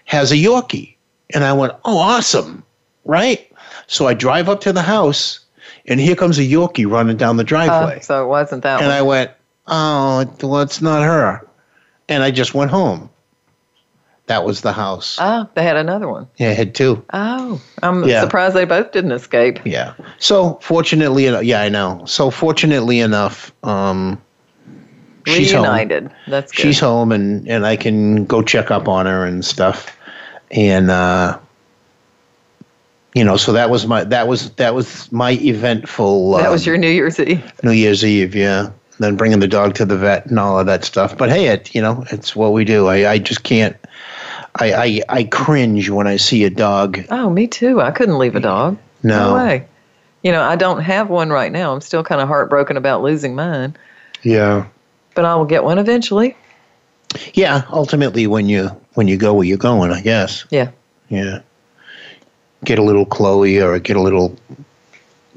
[0.07, 0.97] has a Yorkie,"
[1.35, 2.65] and I went, "Oh, awesome,
[3.05, 3.47] right?"
[3.87, 5.41] So I drive up to the house,
[5.87, 7.97] and here comes a Yorkie running down the driveway.
[7.99, 8.97] Oh, so it wasn't that And one.
[8.97, 9.31] I went,
[9.67, 11.47] oh, well, it's not her.
[12.09, 13.11] And I just went home.
[14.27, 15.19] That was the house.
[15.21, 16.27] oh, they had another one.
[16.37, 17.05] Yeah, I had two.
[17.13, 18.23] Oh, I'm Yeah.
[18.23, 19.61] surprised they both didn't escape.
[19.65, 19.95] Yeah.
[20.19, 22.03] So fortunately, yeah, I know.
[22.07, 24.21] So fortunately enough, um,
[25.27, 25.63] she's home.
[25.63, 26.11] Reunited.
[26.27, 26.61] That's good.
[26.61, 29.97] She's home, and and I can go check up on her and stuff.
[30.51, 31.39] And uh,
[33.17, 36.33] you know, so that was my that was that was my eventful.
[36.33, 37.51] that um, was your New Year's Eve.
[37.65, 38.69] New Year's Eve, yeah.
[38.99, 41.17] Then bringing the dog to the vet and all of that stuff.
[41.17, 42.89] But hey, it you know it's what we do.
[42.89, 43.75] I, I just can't.
[44.57, 46.99] I, I I cringe when I see a dog.
[47.11, 47.81] Oh, me too.
[47.81, 48.77] I couldn't leave a dog.
[49.03, 49.35] No.
[49.35, 49.67] way.
[50.23, 51.73] You know, I don't have one right now.
[51.73, 53.77] I'm still kind of heartbroken about losing mine,
[54.25, 54.67] Yeah.
[55.15, 56.37] but I will get one eventually.
[57.33, 57.63] Yeah.
[57.71, 60.45] Ultimately, when you when you go where you're going, I guess.
[60.51, 60.71] Yeah.
[61.09, 61.41] Yeah.
[62.65, 64.37] Get a little Chloe or get a little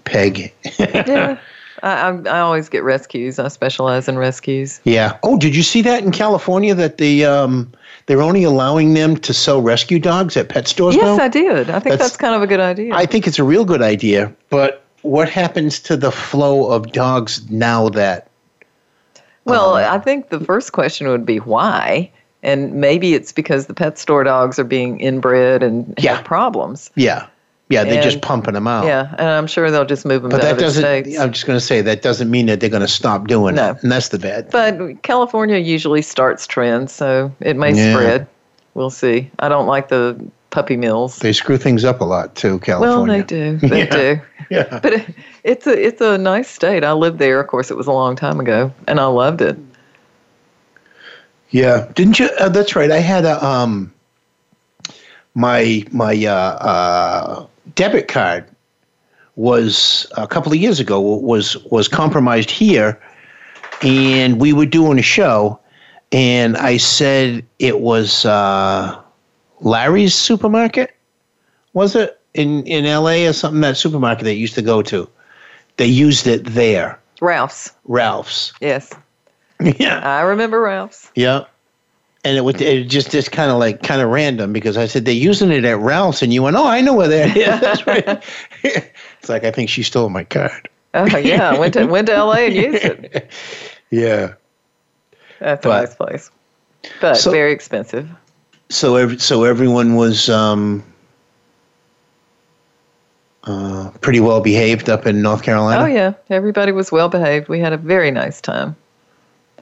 [0.06, 0.54] Peg.
[0.80, 1.38] Yeah.
[1.82, 3.40] I, I, I always get rescues.
[3.40, 4.82] I specialize in rescues.
[4.84, 5.18] yeah.
[5.24, 7.72] Oh, did you see that in California that the um
[8.06, 11.24] they're only allowing them to sell rescue dogs at pet stores Yes, now?
[11.24, 11.70] I did.
[11.70, 12.94] I think That's- that's, kind of a good idea.
[12.94, 17.50] I think it's a real good idea, but what happens to the flow of dogs
[17.50, 18.30] now that
[19.46, 22.12] well, um, I think the first question would be why.
[22.42, 26.16] And maybe it's because the pet store dogs are being inbred and Yeah.
[26.18, 26.90] have problems.
[26.96, 27.28] yeah.
[27.72, 28.86] Yeah, they're just pumping them out.
[28.86, 31.20] Yeah, and I'm sure they'll just move them But to that other doesn't states.
[31.20, 33.70] I'm just going to say that doesn't mean that they're going to stop doing No.
[33.74, 33.84] it.
[33.84, 34.50] And that's the bad.
[34.50, 37.94] But California usually starts trends, so it may Yeah.
[37.94, 38.28] spread.
[38.74, 39.30] We'll see.
[39.38, 41.18] I don't like the puppy mills.
[41.20, 42.98] They screw things up a lot too, California.
[42.98, 43.58] Well, they do.
[43.68, 43.96] They Yeah.
[43.96, 44.22] do.
[44.50, 44.80] Yeah.
[44.82, 45.06] But it,
[45.44, 46.84] it's a it's a nice state.
[46.84, 47.40] I lived there.
[47.40, 49.56] Of course, it was a long time ago, and I loved it.
[51.52, 52.30] Yeah, didn't you?
[52.40, 52.92] Uh, that's right.
[52.92, 53.92] I had a um,
[55.34, 58.46] my my uh, uh, debit card
[59.36, 63.00] was a couple of years ago was was compromised here,
[63.82, 65.60] and we were doing a show,
[66.12, 69.00] and I said it was uh,
[69.62, 70.96] Larry's supermarket,
[71.74, 73.26] was it in in L.A.
[73.28, 73.62] or something?
[73.62, 75.10] That supermarket they used to go to,
[75.78, 77.00] they used it there.
[77.22, 77.72] Ralph's.
[77.86, 78.54] Ralph's.
[78.62, 78.94] Yes,
[79.80, 80.00] Yeah.
[80.00, 81.12] I remember Ralph's.
[81.16, 81.46] Yeah.
[82.26, 85.06] And it was it just just kind of like kind of random because I said
[85.06, 87.36] they're using it at Ralph's and you went, Oh, I know where that is.
[87.36, 87.58] Yeah.
[87.60, 88.24] That's right.
[88.64, 90.70] it's like I think she stole my card.
[90.94, 92.48] Oh yeah, went to went to L.A.
[92.48, 93.32] and used it.
[93.92, 94.34] Yeah.
[95.40, 96.32] That's But- a nice place,
[97.02, 98.10] but So- very expensive.
[98.70, 100.84] So every, so everyone was um
[103.46, 105.84] uh, pretty well behaved up in North Carolina.
[105.84, 107.48] Oh yeah, everybody was well behaved.
[107.48, 108.76] We had a very nice time.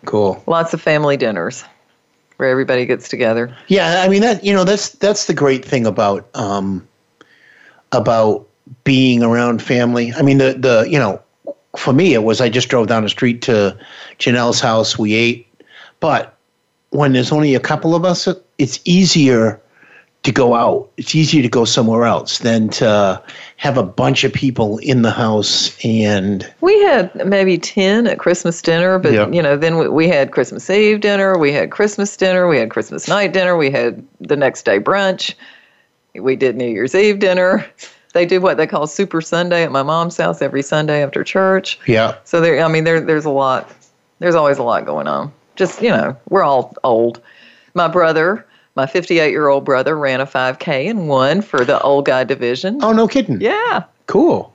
[0.06, 0.42] Cool.
[0.48, 1.64] Lots of family dinners
[2.38, 3.56] where everybody gets together.
[3.68, 6.88] Yeah, I mean that you know that's that's the great thing about um
[7.92, 8.48] about
[8.84, 10.14] being around family.
[10.14, 11.22] I mean the the you know
[11.76, 13.78] for me it was I just drove down the street to
[14.20, 15.48] Janelle's house, we ate,
[16.00, 16.36] but
[16.92, 19.62] when there's only a couple of us, it's easier
[20.24, 20.92] to go out.
[20.98, 23.22] It's easier to go somewhere else than to
[23.56, 28.62] have a bunch of people in the house and We had maybe 10 at Christmas
[28.62, 32.48] dinner, but you know, then we, we had Christmas Eve dinner, we had Christmas dinner,
[32.48, 35.34] we had Christmas night dinner, we had the next day brunch.
[36.14, 37.66] We did New Year's Eve dinner.
[38.14, 41.80] They do what they call Super Sunday at my mom's house every Sunday after church.
[41.86, 42.16] yeah.
[42.24, 43.72] So there I mean there there's a lot
[44.20, 45.32] there's always a lot going on.
[45.56, 47.22] Just, you know, we're all old.
[47.74, 48.46] My brother,
[48.78, 52.78] my 58-year-old brother ran a 5K and won for the old guy division.
[52.84, 53.42] Oh no kidding.
[53.42, 53.84] Yeah.
[54.06, 54.54] Cool.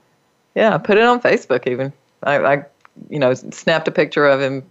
[0.55, 1.91] Yeah, I put it on Facebook even.
[2.23, 2.65] I, I,
[3.09, 4.63] you know, snapped a picture of him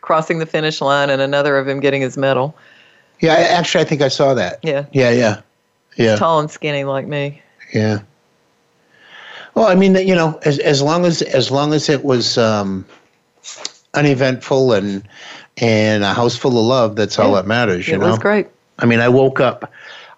[0.00, 2.56] crossing the finish line and another of him getting his medal.
[3.20, 4.58] Yeah, I, actually I think I saw that.
[4.64, 5.40] Yeah, Yeah, yeah.
[5.96, 6.16] Yeah.
[6.16, 7.40] tall and skinny like me.
[7.72, 8.00] Yeah.
[9.54, 12.84] Well, I mean, you know, as as long as as long as it was um,
[13.94, 15.08] uneventful and
[15.56, 17.88] and a house full of love, that's all that matters.
[17.88, 18.10] You it know.
[18.10, 18.48] was great.
[18.78, 19.72] I mean, I woke up,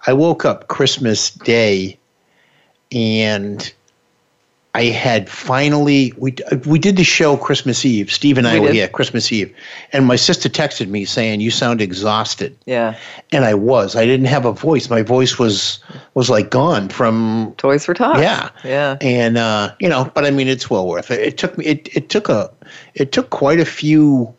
[0.07, 1.99] I woke up Christmas Day,
[2.93, 3.73] and
[4.75, 6.35] I had finally we
[6.67, 8.13] we did the show Christmas Eve.
[8.13, 8.75] Steve and I We were did.
[8.75, 9.55] here Christmas Eve,
[9.93, 12.97] and my sister texted me saying, "You sound exhausted." Yeah,
[13.33, 13.97] and I was.
[13.97, 14.91] I didn't have a voice.
[14.91, 15.81] My voice was
[16.15, 18.21] was like gone from Toys for Tots.
[18.21, 18.51] yeah.
[18.65, 18.99] yeah.
[19.01, 21.21] And uh, you know, but I mean, it's well worth it.
[21.21, 21.65] It took me.
[21.65, 22.51] It, it took a.
[22.95, 24.35] It took quite a few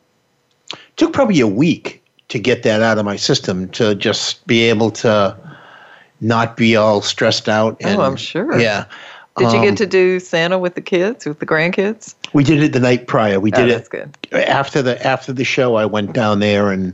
[0.95, 4.91] took probably a week to get that out of my system to just be able
[4.91, 5.35] to
[6.21, 7.77] not be all stressed out.
[7.81, 8.59] And, oh, I'm sure.
[8.59, 8.85] Yeah.
[9.37, 12.13] Did you Um, get to do Santa with the kids, with the grandkids?
[12.33, 13.39] We did it the night prior.
[13.39, 14.41] We Oh, did that's it good.
[14.43, 15.75] after the after the show.
[15.75, 16.93] I went down there and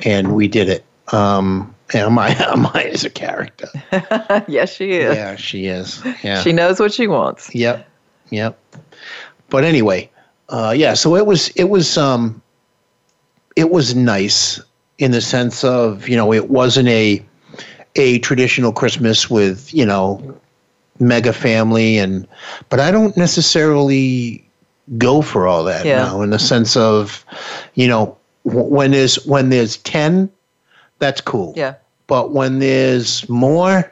[0.00, 0.84] and we did it.
[1.12, 3.68] Um, and my Maya is a character.
[4.48, 5.14] yes, she is.
[5.14, 6.02] Yeah, she is.
[6.22, 6.40] Yeah.
[6.42, 7.54] She knows what she wants.
[7.54, 7.86] Yep.
[8.30, 8.58] Yep.
[9.50, 10.08] But anyway,
[10.48, 10.94] uh, yeah.
[10.94, 12.40] So it was it was um,
[13.54, 14.60] it was nice
[15.02, 17.20] in the sense of you know it wasn't a
[17.96, 20.38] a traditional Christmas with you know
[21.00, 22.26] mega family and
[22.68, 24.46] but I don't necessarily
[24.98, 26.04] go for all that Yeah.
[26.04, 27.24] now in the sense of
[27.74, 30.30] you know when there's when there's 10
[31.00, 31.74] that's cool Yeah.
[32.06, 33.90] but when there's more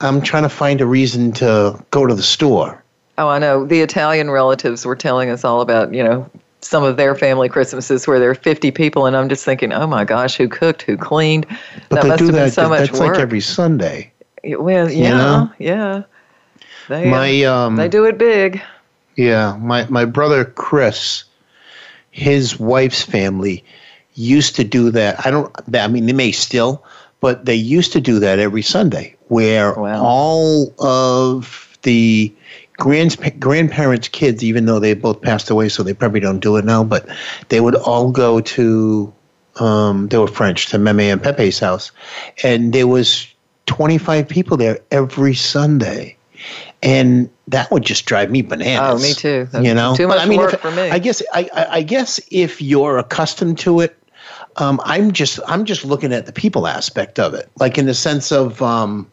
[0.00, 2.80] I'm trying to find a reason to go to the store
[3.16, 3.64] Oh, I know.
[3.64, 6.28] The Italian relatives were telling us all about, you know,
[6.64, 9.86] some of their family Christmases where there are 50 people, and I'm just thinking, oh
[9.86, 11.46] my gosh, who cooked, who cleaned?
[11.88, 13.12] but that they must do have been that so much that's work.
[13.12, 14.12] like every Sunday
[14.52, 15.52] well, yeah, know?
[15.58, 16.02] yeah.
[16.88, 18.62] They, uh, my um they do it big.
[19.16, 21.24] Yeah, my my brother Chris,
[22.10, 23.64] his wife's family
[24.14, 25.24] used to do that.
[25.26, 25.52] I don't.
[25.74, 26.84] I mean, they may still,
[27.20, 30.04] but they used to do that every Sunday, where Wow.
[30.04, 32.32] all of the
[32.78, 36.64] grand grandparents' kids, even though they both passed away, so they probably don't do it
[36.64, 37.06] now, but
[37.48, 39.12] they would all go to.
[39.60, 41.92] Um, they were French to Meme and Pepe's house,
[42.42, 43.26] and there was
[43.66, 46.16] twenty five people there every Sunday
[46.82, 49.00] and that would just drive me bananas.
[49.02, 49.48] Oh, me too.
[49.50, 50.90] That's You know, too But, much I mean, work if- for me.
[50.90, 53.96] I guess I, I, I guess if you're accustomed to it,
[54.56, 57.94] um, I'm just I'm just looking at the people aspect of it, like in the
[57.94, 59.10] sense of um,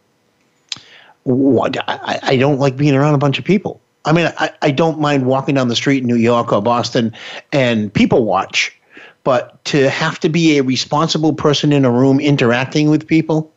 [1.24, 3.80] what I, I don't like being around a bunch of people.
[4.06, 7.14] I mean, I, I don't mind walking down the street in New York or Boston
[7.52, 8.76] and people watch,
[9.24, 13.52] but to have to be a responsible person in a room interacting with people,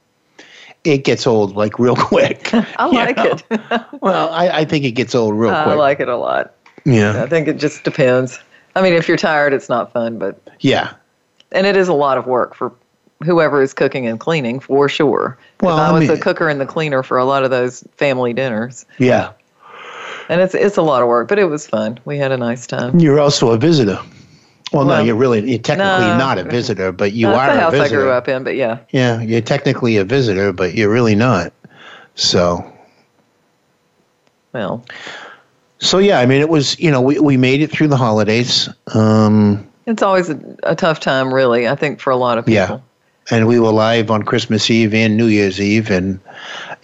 [0.85, 2.51] it gets old like real quick.
[2.55, 3.39] I like know?
[3.51, 3.83] it.
[4.03, 5.73] Well, I, I think it gets old real I quick.
[5.75, 6.53] I like it a lot.
[6.85, 7.23] yeah.
[7.23, 8.39] I think it just depends.
[8.77, 10.93] I mean, if you're tired, it's not fun, but Yeah.
[11.53, 12.71] and it is a lot of work for
[13.25, 15.37] whoever is cooking and cleaning for sure.
[15.61, 18.33] Well, I I was the cooker and the cleaner for a lot of those family
[18.33, 19.33] dinners, Yeah.
[20.29, 21.99] and it's it's a lot of work, but it was fun.
[22.05, 22.99] We had a nice time.
[23.01, 23.99] You're also a visitor.
[24.73, 26.19] Well, no, you're really you're technically no.
[26.19, 28.01] not a visitor, but you That's are the a house visitor.
[28.01, 31.53] I grew up in, but yeah, Yeah, you're technically a visitor, but you're really not.
[32.17, 32.65] So,
[34.53, 34.85] well,
[35.79, 38.69] so yeah, I mean, it was you know we we made it through the holidays.
[38.95, 41.69] Um, it's always a, a tough time, really.
[41.69, 42.55] I think for a lot of people.
[42.77, 42.81] Yeah.
[43.31, 46.21] And we were live on Christmas Eve and New Year's Eve, and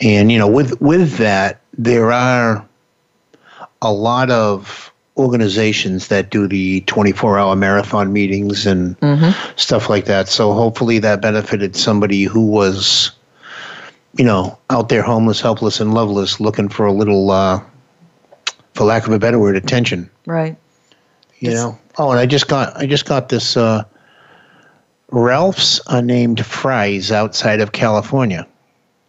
[0.00, 2.66] and you know with with that there are
[3.82, 8.96] a lot of organizations that do the 24 hour marathon meetings and
[9.56, 10.28] stuff like that.
[10.28, 13.10] So hopefully that benefited somebody who was,
[14.16, 17.60] you know, out there homeless, helpless, and loveless, looking for a little, uh,
[18.74, 20.08] for lack of a better word, attention.
[20.26, 20.56] Right.
[21.38, 21.78] You know.
[21.98, 23.56] Oh, and I just got I just got this.
[23.56, 23.84] Uh,
[25.12, 28.46] Ralph's are named Fry's outside of California.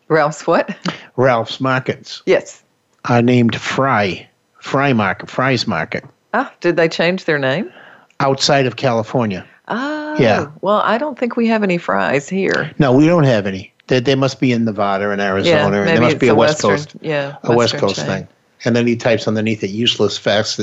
[0.07, 0.75] Ralph's what?
[1.15, 2.63] Ralph's Markets yes.
[3.05, 4.27] are named Fry,
[4.59, 7.71] Fry Market, Fry's Market Ah, did they change their name?
[8.19, 9.45] outside of California.
[9.67, 10.47] Oh, Yeah.
[10.61, 12.71] Well, I don't think we have any fries here.
[12.77, 13.73] No, we don't have any.
[13.87, 15.55] They, they must be in Nevada and Arizona.
[15.55, 18.05] yeah, and maybe they must be a, West Western, Coast, Yeah, a West Coast chain.
[18.05, 18.27] thing.
[18.63, 20.59] And then he types underneath it useless facts,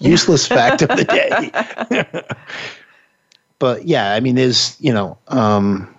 [0.00, 2.22] useless fact of the day.
[3.62, 5.94] but yeah, I mean, there's you know, um,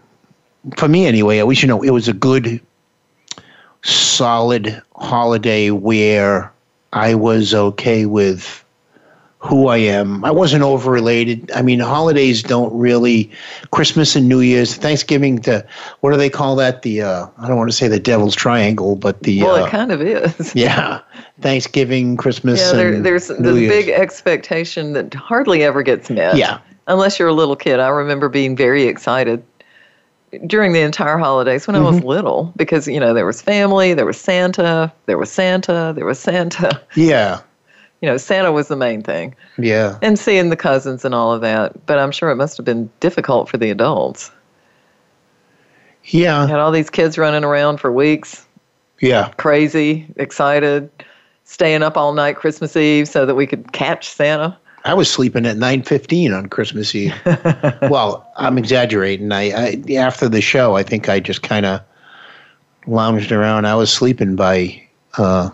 [0.75, 2.59] for me anyway, at least you know, it was a good,
[3.83, 6.51] solid holiday where
[6.91, 8.65] I was okay with
[9.39, 10.25] who I am.
[10.25, 11.49] I wasn't overrelated.
[11.55, 13.31] I mean, holidays don't really
[13.71, 15.65] Christmas and New Year's, Thanksgiving to
[16.01, 16.81] what do they call that?
[16.81, 19.69] The uh, I don't want to say the Devil's Triangle, but the Well, uh, it
[19.69, 20.53] kind of is.
[20.53, 20.99] yeah,
[21.39, 22.59] Thanksgiving, Christmas.
[22.59, 23.85] Yeah, there, there's New this Year's.
[23.85, 26.35] big expectation that hardly ever gets met.
[26.35, 26.59] Yeah.
[26.87, 27.79] Unless you're a little kid.
[27.79, 29.43] I remember being very excited
[30.47, 31.95] during the entire holidays when I Mm-hmm.
[31.95, 36.05] was little because, you know, there was family, there was Santa, there was Santa, there
[36.05, 36.81] was Santa.
[36.95, 37.39] Yeah,
[38.01, 39.35] You know, Santa was the main thing.
[39.57, 39.97] yeah.
[40.01, 41.85] And seeing the cousins and all of that.
[41.85, 44.31] But I'm sure it must have been difficult for the adults.
[46.05, 48.45] Yeah, Had all these kids running around for weeks,
[48.99, 50.89] yeah, crazy, excited,
[51.45, 54.57] staying up all night Christmas Eve so that we could catch Santa.
[54.85, 57.13] I was sleeping at nine fifteen on Christmas Eve.
[57.83, 59.31] well, I'm exaggerating.
[59.31, 61.81] I, I after the show, I think I just kind of
[62.85, 63.65] lounged around.
[63.65, 64.81] I was sleeping by
[65.17, 65.49] uh,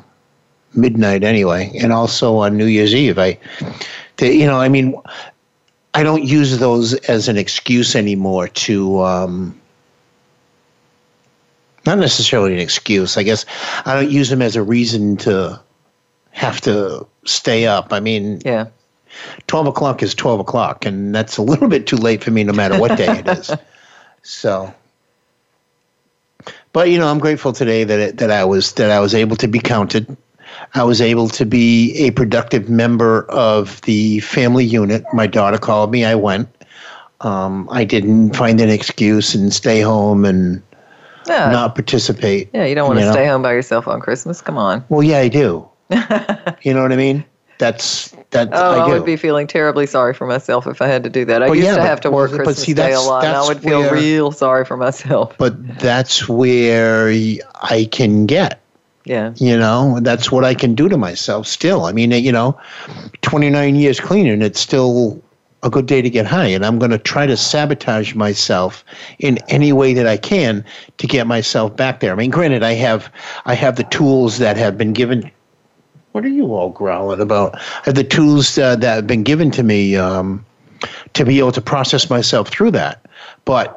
[0.73, 3.19] midnight anyway, and also on New Year's Eve.
[3.19, 3.37] I,
[4.19, 4.95] you know, I mean,
[5.93, 9.59] I don't use those as an excuse anymore to um,
[11.85, 13.17] not necessarily an excuse.
[13.17, 13.45] I guess
[13.85, 15.59] I don't use them as a reason to
[16.31, 17.93] have to stay up.
[17.93, 18.67] I mean, Yeah.
[19.47, 22.53] 12 o'clock is 12 o'clock, and that's a little bit too late for me no
[22.53, 23.51] matter what day it is.
[24.21, 24.73] So,
[26.73, 29.35] but you know, I'm grateful today that it, that I was that I was able
[29.37, 30.15] to be counted.
[30.75, 35.05] I was able to be a productive member of the family unit.
[35.13, 36.03] My daughter called me.
[36.03, 36.49] I went.
[37.21, 40.61] Um, I didn't find an excuse and stay home and
[41.27, 41.49] Yeah.
[41.51, 42.49] not participate.
[42.53, 43.11] yeah, you don't want to know?
[43.13, 44.41] stay home by yourself on Christmas.
[44.41, 44.83] Come on.
[44.89, 45.67] Well, yeah, I do.
[46.61, 47.23] you know what I mean?
[47.59, 48.49] That's that.
[48.51, 51.25] Oh, I I, would be feeling terribly sorry for myself if I had to do
[51.25, 51.43] that.
[51.43, 53.45] I used yeah, to but- have to work Christmas see, Day a lot, and I
[53.45, 55.37] would feel where- real sorry for myself.
[55.37, 57.09] but that's where
[57.61, 58.59] I can get.
[59.05, 59.33] Yeah.
[59.37, 61.85] You know, that's what I can do to myself still.
[61.85, 62.59] I mean, you know,
[63.21, 65.21] 29 years clean and it's still
[65.63, 66.45] a good day to get high.
[66.45, 68.85] And I'm going to try to sabotage myself
[69.17, 70.63] in any way that I can
[70.97, 72.11] to get myself back there.
[72.11, 73.11] I mean, granted, I have,
[73.45, 75.29] I have the tools that have been given.
[76.11, 77.55] What are you all growling about?
[77.55, 80.43] I have the tools uh, that have been given to me um,
[81.13, 83.05] to be able to process myself through that.
[83.45, 83.75] But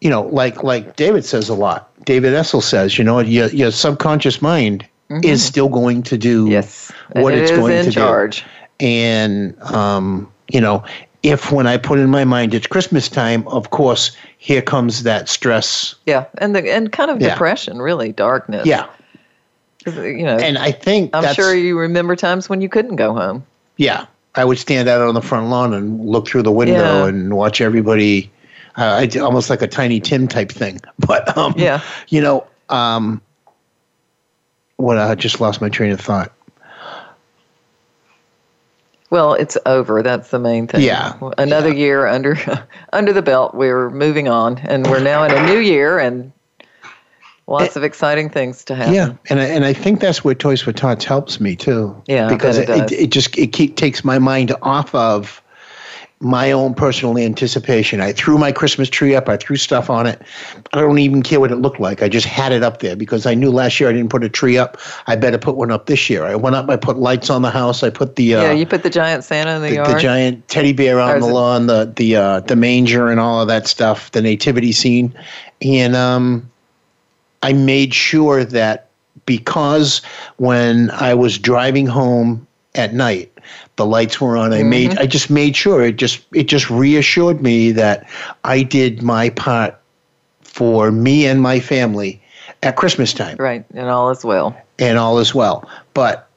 [0.00, 1.90] you know, like like David says a lot.
[2.04, 4.86] David Essel says, you know, your your subconscious mind
[5.22, 6.52] is still going to do Mm-hmm.
[6.52, 6.92] Yes.
[7.12, 8.40] what it's it is going in to charge.
[8.42, 8.86] do.
[8.86, 10.84] And um, you know,
[11.22, 15.28] if when I put in my mind it's Christmas time, of course, here comes that
[15.28, 15.94] stress.
[16.06, 16.26] Yeah.
[16.38, 17.30] And the and kind of Yeah.
[17.30, 18.66] depression, really, darkness.
[18.66, 18.86] Yeah.
[19.86, 23.46] You know, And I think I'm sure you remember times when you couldn't go home.
[23.76, 27.06] yeah, I would stand out on the front lawn and look through the window Yeah.
[27.06, 28.30] and watch everybody.
[28.76, 31.80] Uh, I almost like a Tiny Tim type thing, but um, Yeah.
[32.08, 33.20] you know, um,
[34.76, 36.32] what I just lost my train of thought.
[39.08, 40.02] Well, it's over.
[40.02, 40.82] That's the main thing.
[40.82, 41.16] Yeah.
[41.38, 42.36] Another year under
[42.92, 43.54] under the belt.
[43.54, 46.32] We're moving on, and we're now in a new year, and
[47.46, 48.94] lots of exciting things to happen.
[48.94, 52.00] Yeah, and I, and I think that's where Toys for Tots helps me too.
[52.06, 55.42] Yeah, because it it, it, just it keep, takes my mind off of
[56.20, 58.00] my own personal anticipation.
[58.00, 59.28] I threw my Christmas tree up.
[59.28, 60.22] I threw stuff on it.
[60.72, 62.02] I don't even care what it looked like.
[62.02, 64.30] I just had it up there because I knew last year I didn't put a
[64.30, 64.78] tree up.
[65.06, 66.24] I better put one up this year.
[66.24, 66.70] I went up.
[66.70, 67.82] I put lights on the house.
[67.82, 69.94] I put the uh, Yeah, you put the giant Santa in the, the, yard.
[69.94, 73.20] the giant teddy bear out on the it- lawn, the the uh, the manger and
[73.20, 75.14] all of that stuff, the nativity scene,
[75.60, 76.50] and um,
[77.46, 78.88] I made sure that
[79.24, 80.02] because
[80.36, 82.44] when I was driving home
[82.74, 83.32] at night,
[83.76, 84.52] the lights were on.
[84.52, 84.70] I mm-hmm.
[84.70, 88.10] made I just made sure it just it just reassured me that
[88.42, 89.78] I did my part
[90.42, 92.20] for me and my family
[92.64, 94.60] at Christmas time right, and all is well.
[94.80, 95.70] and all is well.
[95.94, 96.28] But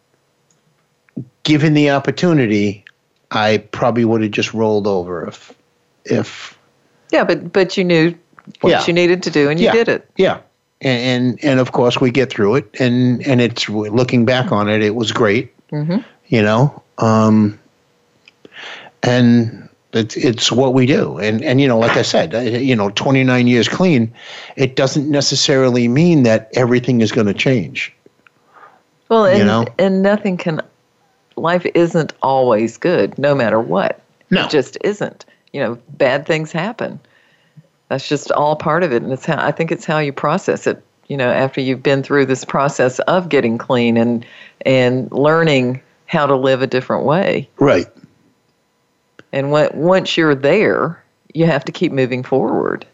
[1.42, 2.86] given the opportunity,
[3.32, 5.56] I probably would have just rolled over if,
[6.06, 6.56] if
[7.12, 8.14] Yeah, but but you knew
[8.62, 8.86] what Yeah.
[8.86, 10.08] you needed to do, and you yeah, did it.
[10.16, 10.42] Yeah,
[10.82, 14.70] and, and and of course we get through it, and and it's looking back on
[14.70, 15.56] it, it was great.
[15.70, 15.98] Mm-hmm.
[16.28, 17.60] You know, um,
[19.04, 19.66] and.
[19.92, 21.18] It's, it's what we do.
[21.18, 24.14] And, and, you know, like I said, uh, you know, 29 years clean,
[24.56, 27.92] it doesn't necessarily mean that everything is going to change.
[29.10, 29.66] Well, and You know?
[29.80, 30.62] and nothing can.
[31.38, 34.00] Life isn't always good, no matter what.
[34.30, 34.46] No.
[34.46, 35.26] It just isn't.
[35.54, 37.00] You know, bad things happen.
[37.90, 40.68] That's just all part of it, and it's how I think it's how you process
[40.68, 40.84] it.
[41.08, 44.26] You know, after you've been through this process of getting clean and
[44.66, 47.50] and learning how to live a different way.
[47.58, 47.88] Right.
[49.32, 52.86] And when, once you're there, you have to keep moving forward.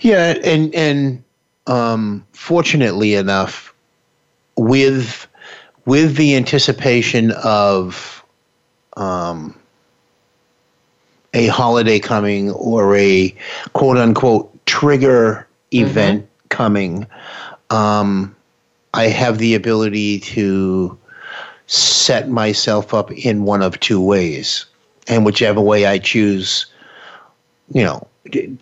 [0.00, 1.24] Yeah, and and
[1.66, 3.74] um, fortunately enough,
[4.56, 5.26] with
[5.84, 8.24] with the anticipation of
[8.96, 9.58] um,
[11.34, 13.34] a holiday coming or a
[13.72, 17.06] quote unquote trigger event coming,
[17.70, 18.34] um,
[18.94, 20.96] I have the ability to
[21.66, 24.64] set myself up in one of two ways,
[25.08, 26.66] and whichever way I choose,
[27.72, 28.56] you know, d-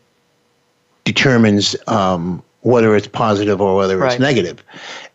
[1.04, 4.12] determines um, whether it's positive or whether Right.
[4.12, 4.64] it's negative.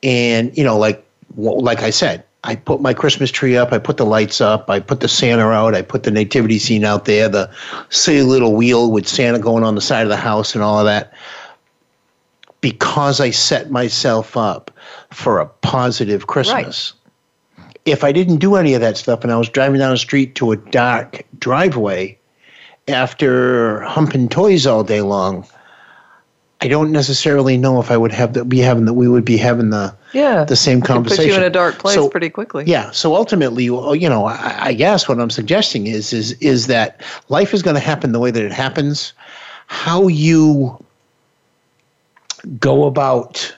[0.03, 1.03] And you know, like
[1.35, 4.79] like I said, I put my Christmas tree up, I put the lights up, I
[4.79, 7.51] put the Santa out, I put the nativity scene out there, the
[7.89, 10.85] silly little wheel with Santa going on the side of the house and all of
[10.85, 11.13] that.
[12.61, 14.71] Because I set myself up
[15.11, 16.93] for a positive Christmas.
[17.85, 20.35] If I didn't do any of that stuff and I was driving down the street
[20.35, 22.17] to a dark driveway
[22.87, 25.45] after humping toys all day long,
[26.61, 29.37] I don't necessarily know if I would have the, be having the we would be
[29.37, 30.43] having the Yeah.
[30.43, 32.63] the same It puts you in a dark place So- pretty quickly.
[32.65, 32.91] Yeah.
[32.91, 37.01] So ultimately, well, you know, I, I guess what I'm suggesting is is is that
[37.29, 39.13] life is going to happen the way that it happens.
[39.67, 40.83] How you
[42.59, 43.55] go about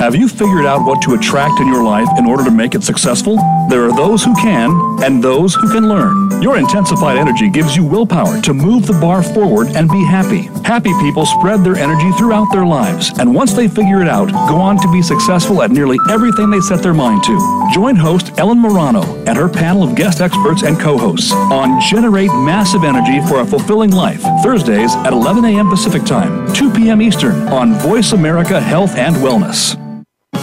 [0.00, 2.82] Have you figured out what to attract in your life in order to make it
[2.82, 3.36] successful?
[3.68, 4.70] There are those who can
[5.02, 6.40] and those who can learn.
[6.40, 10.48] Your intensified energy gives you willpower to move the bar forward and be happy.
[10.64, 14.56] Happy people spread their energy throughout their lives, and once they figure it out, go
[14.56, 17.68] on to be successful at nearly everything they set their mind to.
[17.74, 22.84] Join host Ellen Morano and her panel of guest experts and co-hosts on Generate Massive
[22.84, 25.68] Energy for a Fulfilling Life, Thursdays at 11 a.m.
[25.68, 27.02] Pacific Time, 2 p.m.
[27.02, 29.89] Eastern on Voice America Health and Wellness.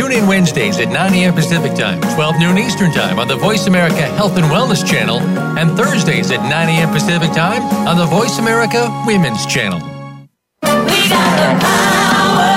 [0.00, 1.34] Tune in Wednesdays at 9 a.m.
[1.34, 5.18] Pacific Time, 12 noon Eastern Time on the Voice America Health and Wellness Channel,
[5.58, 6.88] and Thursdays at 9 a.m.
[6.88, 9.78] Pacific Time on the Voice America Women's Channel.
[10.62, 12.48] We got the power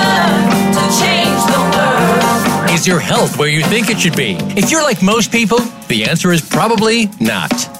[0.72, 2.70] to change the world.
[2.70, 4.38] Is your health where you think it should be?
[4.56, 7.73] If you're like most people, the answer is probably not.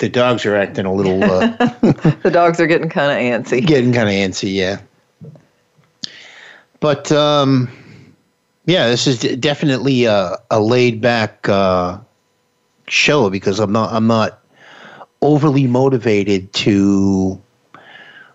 [0.00, 1.46] the dogs are acting a little uh,
[2.22, 3.64] the dogs are getting kind of antsy.
[3.64, 4.80] getting kind of antsy, yeah.
[6.80, 7.70] But um,
[8.64, 11.98] yeah, this is definitely a, a laid back uh,
[12.88, 14.42] show because I'm not I'm not
[15.22, 17.40] overly motivated to.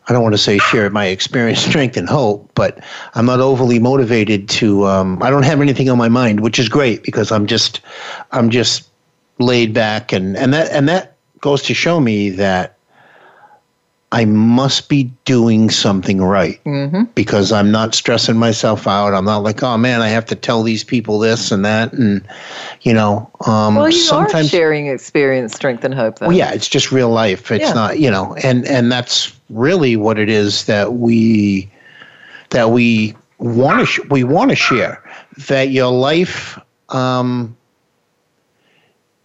[0.07, 2.83] I don't want to say share my experience, strength, and hope, but
[3.15, 4.85] I'm not overly motivated to.
[4.85, 7.81] Um, I don't have anything on my mind, which is great because I'm just,
[8.31, 8.87] I'm just
[9.39, 11.14] laid back, and and that and that
[11.45, 12.75] goes to show me that
[14.11, 17.03] I must be doing something right Mm-hmm.
[17.13, 19.13] because I'm not stressing myself out.
[19.13, 22.27] I'm not like, oh man, I have to tell these people this and that, and
[22.81, 26.27] you know, um, Well, you sometimes are sharing experience, strength, and hope, though.
[26.29, 27.51] well, yeah, it's just real life.
[27.51, 27.73] It's Yeah.
[27.73, 31.69] not, you know, and and that's really what it is that we
[32.49, 34.99] that we want to sh- we want to share
[35.47, 36.57] that your life
[36.89, 37.55] um,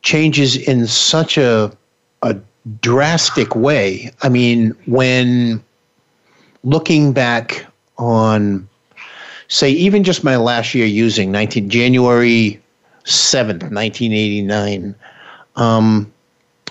[0.02, 1.72] changes in such a
[2.22, 2.36] a
[2.80, 4.10] drastic way.
[4.22, 5.62] I mean, when
[6.62, 7.66] looking back
[7.98, 8.68] on
[9.48, 12.60] say even just my last year using 19 January
[13.04, 14.94] 7th, 1989.
[15.56, 16.10] Um,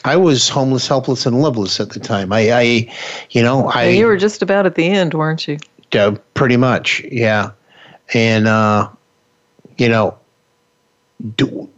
[0.06, 2.32] I was homeless, helpless, and loveless at the time.
[2.32, 2.94] I, I
[3.32, 3.90] you know, I.
[3.90, 5.58] you were just about at the end, weren't you?
[5.92, 7.52] Uh, pretty much, yeah.
[8.14, 8.90] And, uh,
[9.78, 10.18] you know,
[11.36, 11.70] do,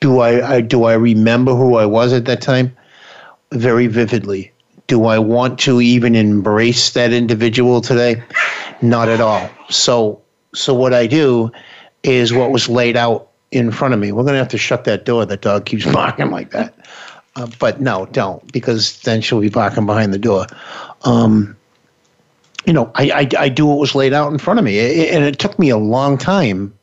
[0.00, 2.76] do I, I do I remember who I was at that time?
[3.52, 4.52] Very vividly.
[4.86, 8.22] Do I want to even embrace that individual today?
[8.82, 9.48] Not at all.
[9.68, 10.20] So
[10.54, 11.52] so what I do
[12.02, 14.12] is what was laid out in front of me.
[14.12, 15.26] We're going to have to shut that door.
[15.26, 16.74] That dog keeps barking like that.
[17.36, 20.46] Uh, but no, don't, because then she'll be barking behind the door.
[21.02, 21.56] Um,
[22.66, 25.14] you know, I, I, I do what was laid out in front of me, it,
[25.14, 26.76] and it took me a long time.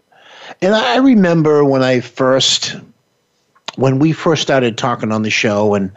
[0.61, 2.77] And I remember when I first
[3.77, 5.91] when we first started talking on the show and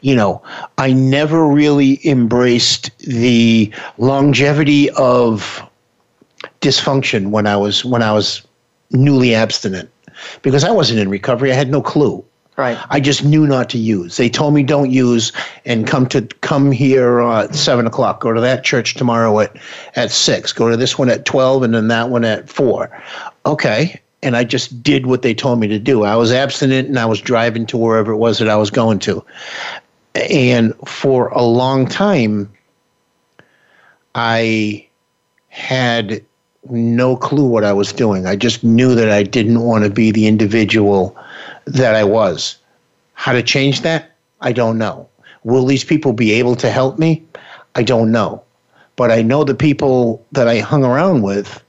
[0.00, 0.42] you know
[0.78, 5.62] i never really embraced the longevity of
[6.60, 8.42] dysfunction when i was when i was
[8.90, 9.90] newly abstinent
[10.42, 12.24] because i wasn't in recovery i had no clue
[12.56, 12.78] Right.
[12.90, 14.16] I just knew not to use.
[14.16, 15.32] They told me don't use
[15.64, 18.20] and come to come here uh, at seven o'clock.
[18.20, 19.56] Go to that church tomorrow at
[19.96, 20.52] at six.
[20.52, 22.96] Go to this one at twelve, and then that one at four.
[23.44, 26.04] Okay, and I just did what they told me to do.
[26.04, 28.98] I was abstinent and I was driving to wherever it was that I was going
[29.00, 29.24] to.
[30.14, 32.50] And for a long time,
[34.14, 34.86] I
[35.48, 36.24] had
[36.70, 38.26] no clue what I was doing.
[38.26, 41.16] I just knew that I didn't want to be the individual
[41.66, 42.56] that I was.
[43.12, 44.16] How to change that?
[44.40, 45.08] I don't know.
[45.42, 47.22] Will these people be able to help me?
[47.74, 48.42] I don't know.
[48.96, 51.63] But I know the people that I hung around with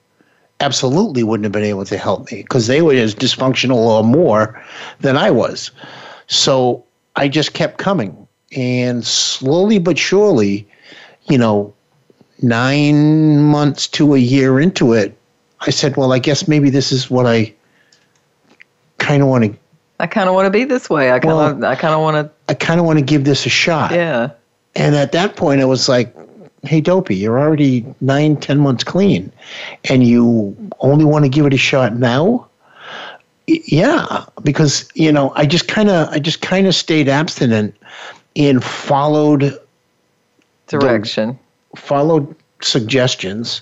[0.60, 4.62] absolutely wouldn't have been able to help me because they were as dysfunctional or more
[5.02, 5.72] than I was.
[6.28, 6.84] So
[7.16, 8.28] I just kept coming.
[8.56, 10.68] And slowly but surely,
[11.26, 11.74] you know,
[12.42, 15.18] nine months to a year into it,
[15.62, 17.54] I said, well, I guess maybe this is what I
[18.98, 19.58] kind of want to.
[20.00, 21.12] I kind of want to be this way.
[21.12, 22.32] I kind of, Well, I kind of want to.
[22.50, 23.92] I kind of want to give this a shot.
[23.92, 24.32] yeah.
[24.76, 26.14] And at that point, I was like,
[26.66, 29.32] hey, Dopey, you're already nine, ten months clean,
[29.86, 32.48] and you only want to give it a shot now?
[33.48, 37.76] Yeah, because you know, I just kind of, I just kind of stayed abstinent
[38.36, 39.60] and followed
[40.68, 41.38] Direction.
[41.76, 43.62] followed suggestions.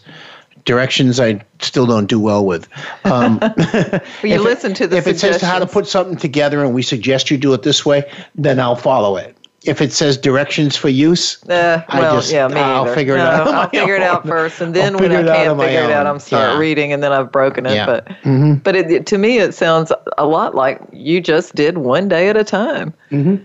[0.66, 2.70] Directions I still don't do well with.
[3.04, 3.40] Um,
[4.24, 6.82] you it- listen to the if it says how to put something together and we
[6.82, 9.36] suggest you do it this way, then I'll follow it.
[9.66, 12.96] If it says directions for use, Uh, I well, just- yeah, me I'll either.
[12.96, 15.60] figure it No, out I'll figure it out first, and I'll then when I can't
[15.60, 16.06] figure it out.
[16.06, 16.58] I'm start Yeah.
[16.60, 17.74] reading, and then I've broken it.
[17.76, 17.86] Yeah.
[17.86, 18.62] But Mhm.
[18.64, 22.28] but it, it- to me, it sounds a lot like you just did one day
[22.30, 22.94] at a time.
[23.12, 23.36] Mm-hmm.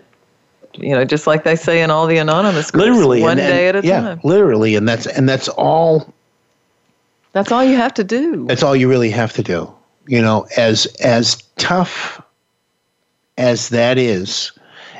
[0.82, 3.48] You know, just like they say in all the anonymous groups, literally one and- and-
[3.52, 4.20] day at a yeah, time.
[4.24, 6.12] literally, and that's and that's all.
[7.32, 8.46] That's all you have to do.
[8.48, 9.72] That's all you really have to do.
[10.08, 12.20] You know, as as tough
[13.36, 14.50] as that is,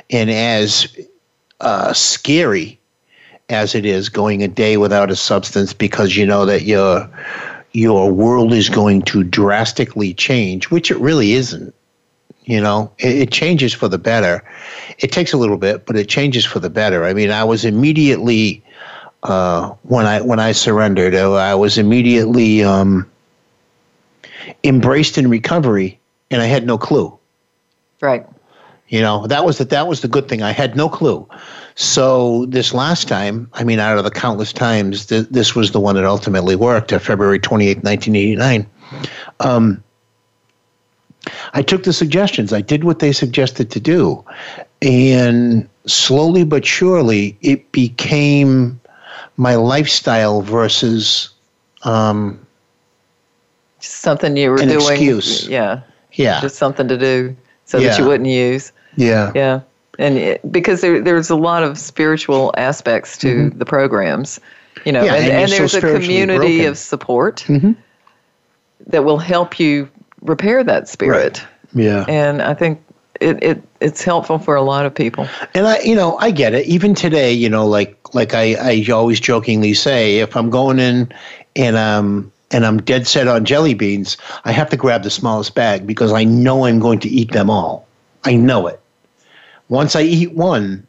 [0.09, 0.87] and as
[1.61, 2.79] uh, scary
[3.49, 7.09] as it is going a day without a substance because you know that your
[7.71, 11.73] your world is going to drastically change, which it really isn't.
[12.45, 14.43] You know, it, it changes for the better.
[14.97, 17.05] It takes a little bit, but it changes for the better.
[17.05, 18.63] I mean, I was immediately
[19.23, 23.09] uh, when I when I surrendered, uh, I was immediately um,
[24.63, 25.99] embraced in recovery,
[26.31, 27.17] and I had no clue.
[28.01, 28.25] Right.
[28.89, 30.41] You know, that was the, that was the good thing.
[30.41, 31.27] I had no clue.
[31.75, 35.79] So this last time, I mean, out of the countless times, th- this was the
[35.79, 36.91] one that ultimately worked.
[36.91, 38.65] Uh, February twenty eighth, nineteen eighty nine.
[39.39, 39.83] Um,
[41.53, 42.51] I took the suggestions.
[42.51, 44.23] I did what they suggested to do,
[44.81, 48.79] and slowly but surely, it became
[49.37, 51.29] my lifestyle versus
[51.83, 52.45] um,
[53.79, 54.81] something you were An doing.
[54.81, 55.47] excuse.
[55.47, 55.81] Yeah.
[56.13, 57.35] yeah, Just something to do
[57.65, 58.71] so that you wouldn't use.
[58.99, 59.61] Yeah, Yeah.
[59.97, 64.39] And it, because there, there's a lot of spiritual aspects to the programs,
[64.85, 65.13] you know, Mm-hmm.
[65.13, 66.65] Yeah, and, and and, you're so there's a community broken.
[66.71, 67.75] of support Mhm.
[68.87, 69.89] that will help you
[70.21, 71.43] repair that spirit.
[71.73, 72.05] yeah.
[72.07, 72.81] And I think
[73.19, 75.27] it, it it's helpful for a lot of people.
[75.53, 76.65] And I, you know, I get it.
[76.65, 81.11] Even today, you know, like like I, I always jokingly say, if I'm going in
[81.57, 85.55] and um and I'm dead set on jelly beans, I have to grab the smallest
[85.55, 87.85] bag because I know I'm going to eat them all.
[88.23, 88.78] I know it.
[89.69, 90.85] Once I eat one,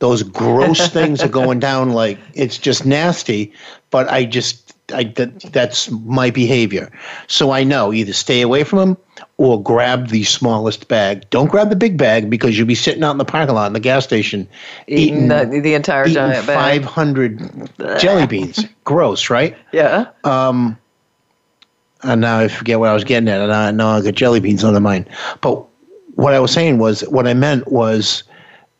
[0.00, 3.52] those gross things are going down like it's just nasty.
[3.90, 6.90] But I just I that, that's my behavior.
[7.26, 8.96] So I know either stay away from them
[9.38, 11.28] or grab the smallest bag.
[11.30, 13.72] Don't grab the big bag because you'll be sitting out in the parking lot in
[13.72, 14.46] the gas station
[14.86, 16.82] Eating the, the entire eating giant bag.
[16.82, 18.64] 500 jelly beans.
[18.84, 19.56] Gross, right?
[19.72, 20.08] Yeah.
[20.24, 20.78] Um,
[22.02, 24.40] and now I forget what I was getting at, and I now I got jelly
[24.40, 25.08] beans on the mind.
[25.40, 25.64] But
[26.16, 28.22] what I was saying was, what I meant was,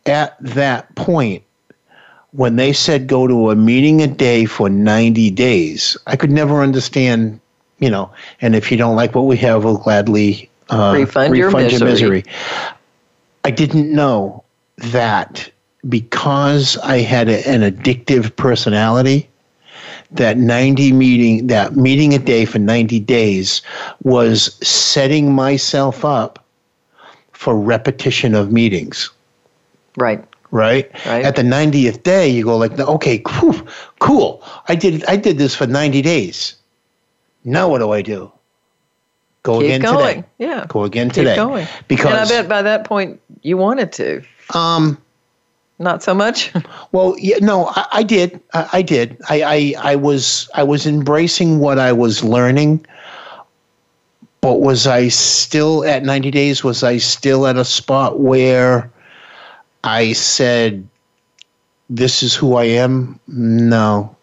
[0.07, 1.43] at that point,
[2.33, 6.63] when they said go to a meeting a day for 90 days, I could never
[6.63, 7.41] understand,
[7.79, 8.11] you know,
[8.41, 12.25] and if you don't like what we have, we'll gladly uh, Refund your misery.
[13.45, 14.43] I didn't know
[14.79, 15.51] that
[15.89, 19.29] because I had a, an addictive personality,
[20.11, 23.63] that 90 meeting, that meeting a day for 90 days
[24.03, 26.44] was setting myself up
[27.45, 29.11] for repetition of meetings
[29.97, 30.25] Right.
[30.51, 30.91] right?
[31.07, 31.25] Right.
[31.25, 33.55] At the 90th day, you go like, okay, cool,
[34.01, 34.43] cool.
[34.69, 36.57] I did I did this for 90 days.
[37.45, 38.33] Now what do I do?
[39.45, 40.15] Go Keep again going.
[40.23, 40.29] today.
[40.39, 40.65] Yeah.
[40.69, 41.37] Go again Keep today.
[41.37, 41.67] going.
[41.87, 44.23] Because and I bet by that point you wanted to.
[44.55, 44.97] um
[45.79, 46.51] Not so much.
[46.93, 48.41] well, yeah, no, I, I did.
[48.55, 49.17] I, I did.
[49.29, 52.87] I, I I was I was embracing what I was learning.
[54.45, 56.63] But was I still at 90 days?
[56.63, 58.91] Was I still at a spot where
[59.85, 60.87] I said,
[61.89, 63.19] "This is who I am"?
[63.27, 64.15] No.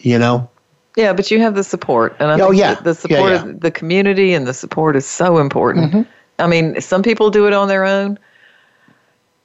[0.00, 0.46] You know.
[0.94, 2.74] yeah, but you have the support, and I Oh, think yeah.
[2.74, 3.50] the, the support Yeah, yeah.
[3.50, 5.90] of the community and the support is so important.
[5.90, 6.02] Mm-hmm.
[6.38, 8.18] I mean, some people do it on their own.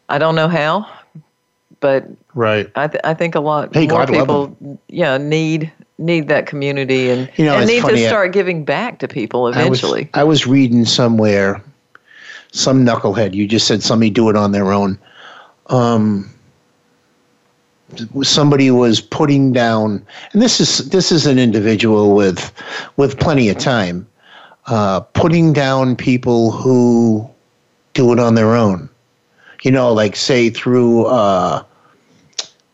[0.09, 0.85] I don't know how,
[1.79, 2.69] but Right.
[2.75, 7.09] I, th- I think a lot Hey, more God people, yeah, need need that community
[7.09, 10.09] and You know, and need funny, to start giving back to people I was- eventually.
[10.13, 11.61] I was, reading somewhere,
[12.51, 13.33] some knucklehead.
[13.33, 14.97] You just said somebody do it on their own.
[15.67, 16.29] Um,
[18.23, 22.51] somebody was putting down, and this is this is an individual with
[22.97, 24.07] with plenty of time,
[24.67, 27.27] uh, putting down people who
[27.93, 28.89] do it on their own.
[29.63, 31.63] You know, like say through uh,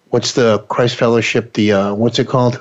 [0.10, 1.54] what's the Christ Fellowship?
[1.54, 2.60] The uh, what's it called?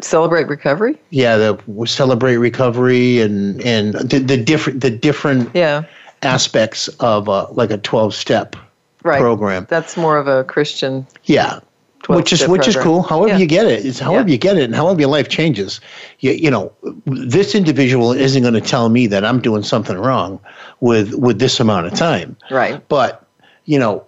[0.00, 0.98] Celebrate recovery.
[1.10, 5.84] yeah the celebrate recovery and and the, the different the different Yeah,
[6.22, 8.56] aspects of uh, like a 12 step
[9.02, 9.20] right.
[9.20, 11.06] program That's more of a Christian.
[11.24, 11.60] yeah
[12.08, 13.38] which is which is cool however Yeah.
[13.38, 14.32] you get it it's however Yeah.
[14.32, 15.80] you get it and however your life changes
[16.20, 16.72] you, you know
[17.06, 20.38] this individual isn't going to tell me that i'm doing something wrong
[20.80, 22.86] with with this amount of time Right.
[22.88, 23.26] but
[23.64, 24.04] you know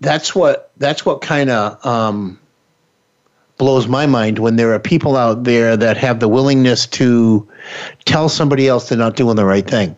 [0.00, 2.40] that's what that's what kind of um,
[3.58, 7.48] blows my mind when there are people out there that have the willingness to
[8.04, 9.96] tell somebody else they're not doing the right thing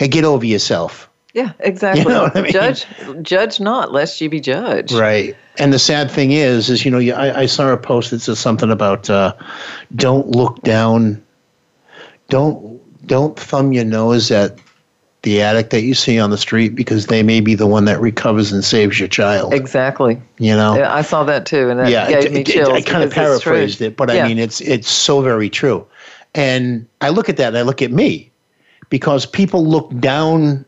[0.00, 2.02] and get over yourself Yeah, exactly.
[2.02, 2.52] You know I mean?
[2.52, 2.86] Judge,
[3.22, 4.92] judge not, lest you be judged.
[4.92, 8.20] right and the sad thing is is you know I, I saw a post that
[8.20, 9.34] says something about uh,
[9.94, 11.22] don't look down
[12.28, 14.58] don't don't thumb your nose at
[15.24, 18.00] the addict that you see on the street because they may be the one that
[18.00, 20.20] recovers and saves your child Exactly.
[20.38, 22.68] you know Yeah, I saw that too, and that yeah, gave it- me it- chills.
[22.68, 23.52] I kind of because it's true.
[23.52, 24.24] paraphrased it, but Yeah.
[24.24, 25.84] I mean it's it's so very true.
[26.36, 28.30] And I look at that and I look at me
[28.90, 30.64] because people look down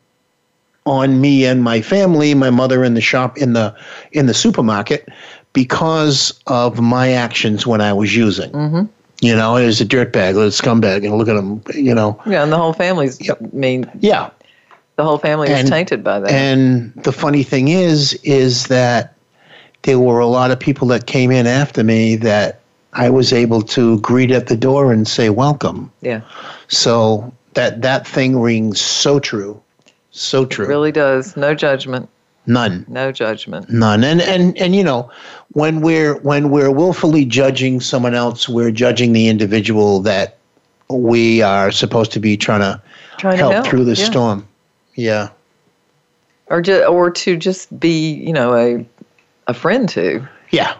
[0.86, 3.74] on me and my family, my mother in the shop in the
[4.12, 5.08] in the supermarket
[5.52, 8.50] because of my actions when I was using.
[8.52, 8.82] Mm-hmm.
[9.22, 11.62] You know, as a dirtbag, a scumbag, and look at him.
[11.74, 13.18] You know, Yeah, and the whole family's.
[13.20, 13.38] Yep.
[13.42, 14.28] I mean, yeah.
[14.96, 16.30] The whole family is And- tainted by that.
[16.30, 19.14] And the funny thing is, is that
[19.82, 22.60] there were a lot of people that came in after me that
[22.92, 25.90] I was able to greet at the door and say welcome.
[26.00, 26.22] yeah,
[26.68, 29.60] So that that thing rings so true,
[30.10, 30.66] so it true.
[30.66, 31.36] really does.
[31.36, 32.08] No judgment.
[32.48, 33.68] None, No judgment.
[33.70, 34.02] none.
[34.04, 35.10] And and and you know,
[35.52, 40.36] when we're when we're willfully judging someone else, we're judging the individual that
[40.88, 42.80] we are supposed to be trying to
[43.18, 44.04] Trying help, to help through the yeah.
[44.06, 44.46] storm.
[44.96, 45.28] Yeah.
[46.48, 48.84] or ju- or to just be, you know, a
[49.46, 50.26] a friend to.
[50.50, 50.74] Yeah.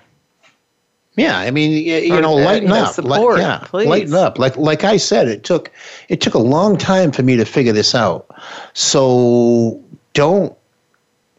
[1.17, 2.93] Yeah, I mean, you Or, know, uh, lighten you know, up.
[2.95, 3.89] support, yeah, please.
[3.89, 4.39] lighten up.
[4.39, 5.71] Like like I said, it took
[6.09, 8.27] it took a long time for me to figure this out.
[8.75, 9.81] So
[10.13, 10.55] don't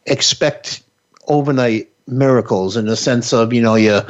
[0.07, 0.81] expect
[1.27, 4.03] overnight miracles in the sense of you know your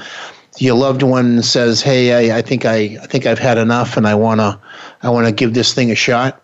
[0.58, 4.08] your loved one says, "Hey, I, I think I I think I've had enough, and
[4.08, 4.60] I wanna
[5.04, 6.42] I wanna give this thing a shot."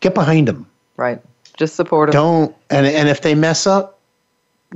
[0.00, 0.66] Get behind them.
[1.00, 1.20] Right.
[1.56, 2.12] Just support them.
[2.12, 3.98] Don't and and if they mess up,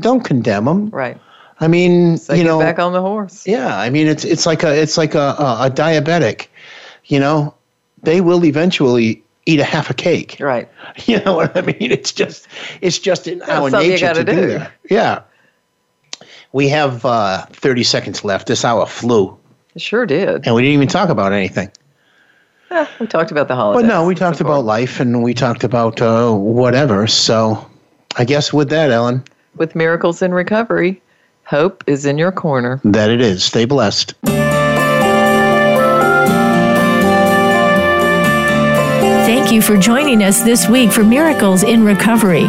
[0.00, 0.88] don't condemn them.
[0.90, 1.18] Right.
[1.60, 3.46] I mean, So you know, back on the horse.
[3.46, 6.48] yeah, I mean it's it's like a it's like a, a, a diabetic,
[7.04, 7.54] you know,
[8.02, 10.36] they will eventually eat a half a cake.
[10.40, 10.68] Right.
[11.06, 11.90] You know what I mean?
[11.92, 12.48] It's just
[12.80, 14.34] it's just in our nature to do.
[14.34, 14.46] do.
[14.58, 14.72] that.
[14.90, 15.22] Yeah.
[16.52, 18.46] We have uh, 30 seconds left.
[18.46, 19.36] This hour flew,
[19.74, 20.46] It sure did.
[20.46, 21.68] and we didn't even talk about anything.
[22.70, 23.82] Eh, we talked about the holidays.
[23.82, 27.06] But no, we talked about life and we talked about uh, whatever.
[27.06, 27.70] So
[28.16, 29.22] I guess with that, Ellen.
[29.56, 31.00] With miracles in recovery,
[31.44, 32.80] hope is in your corner.
[32.84, 33.44] That it is.
[33.44, 34.14] Stay blessed.
[39.26, 42.48] Thank you for joining us this week for Miracles in Recovery.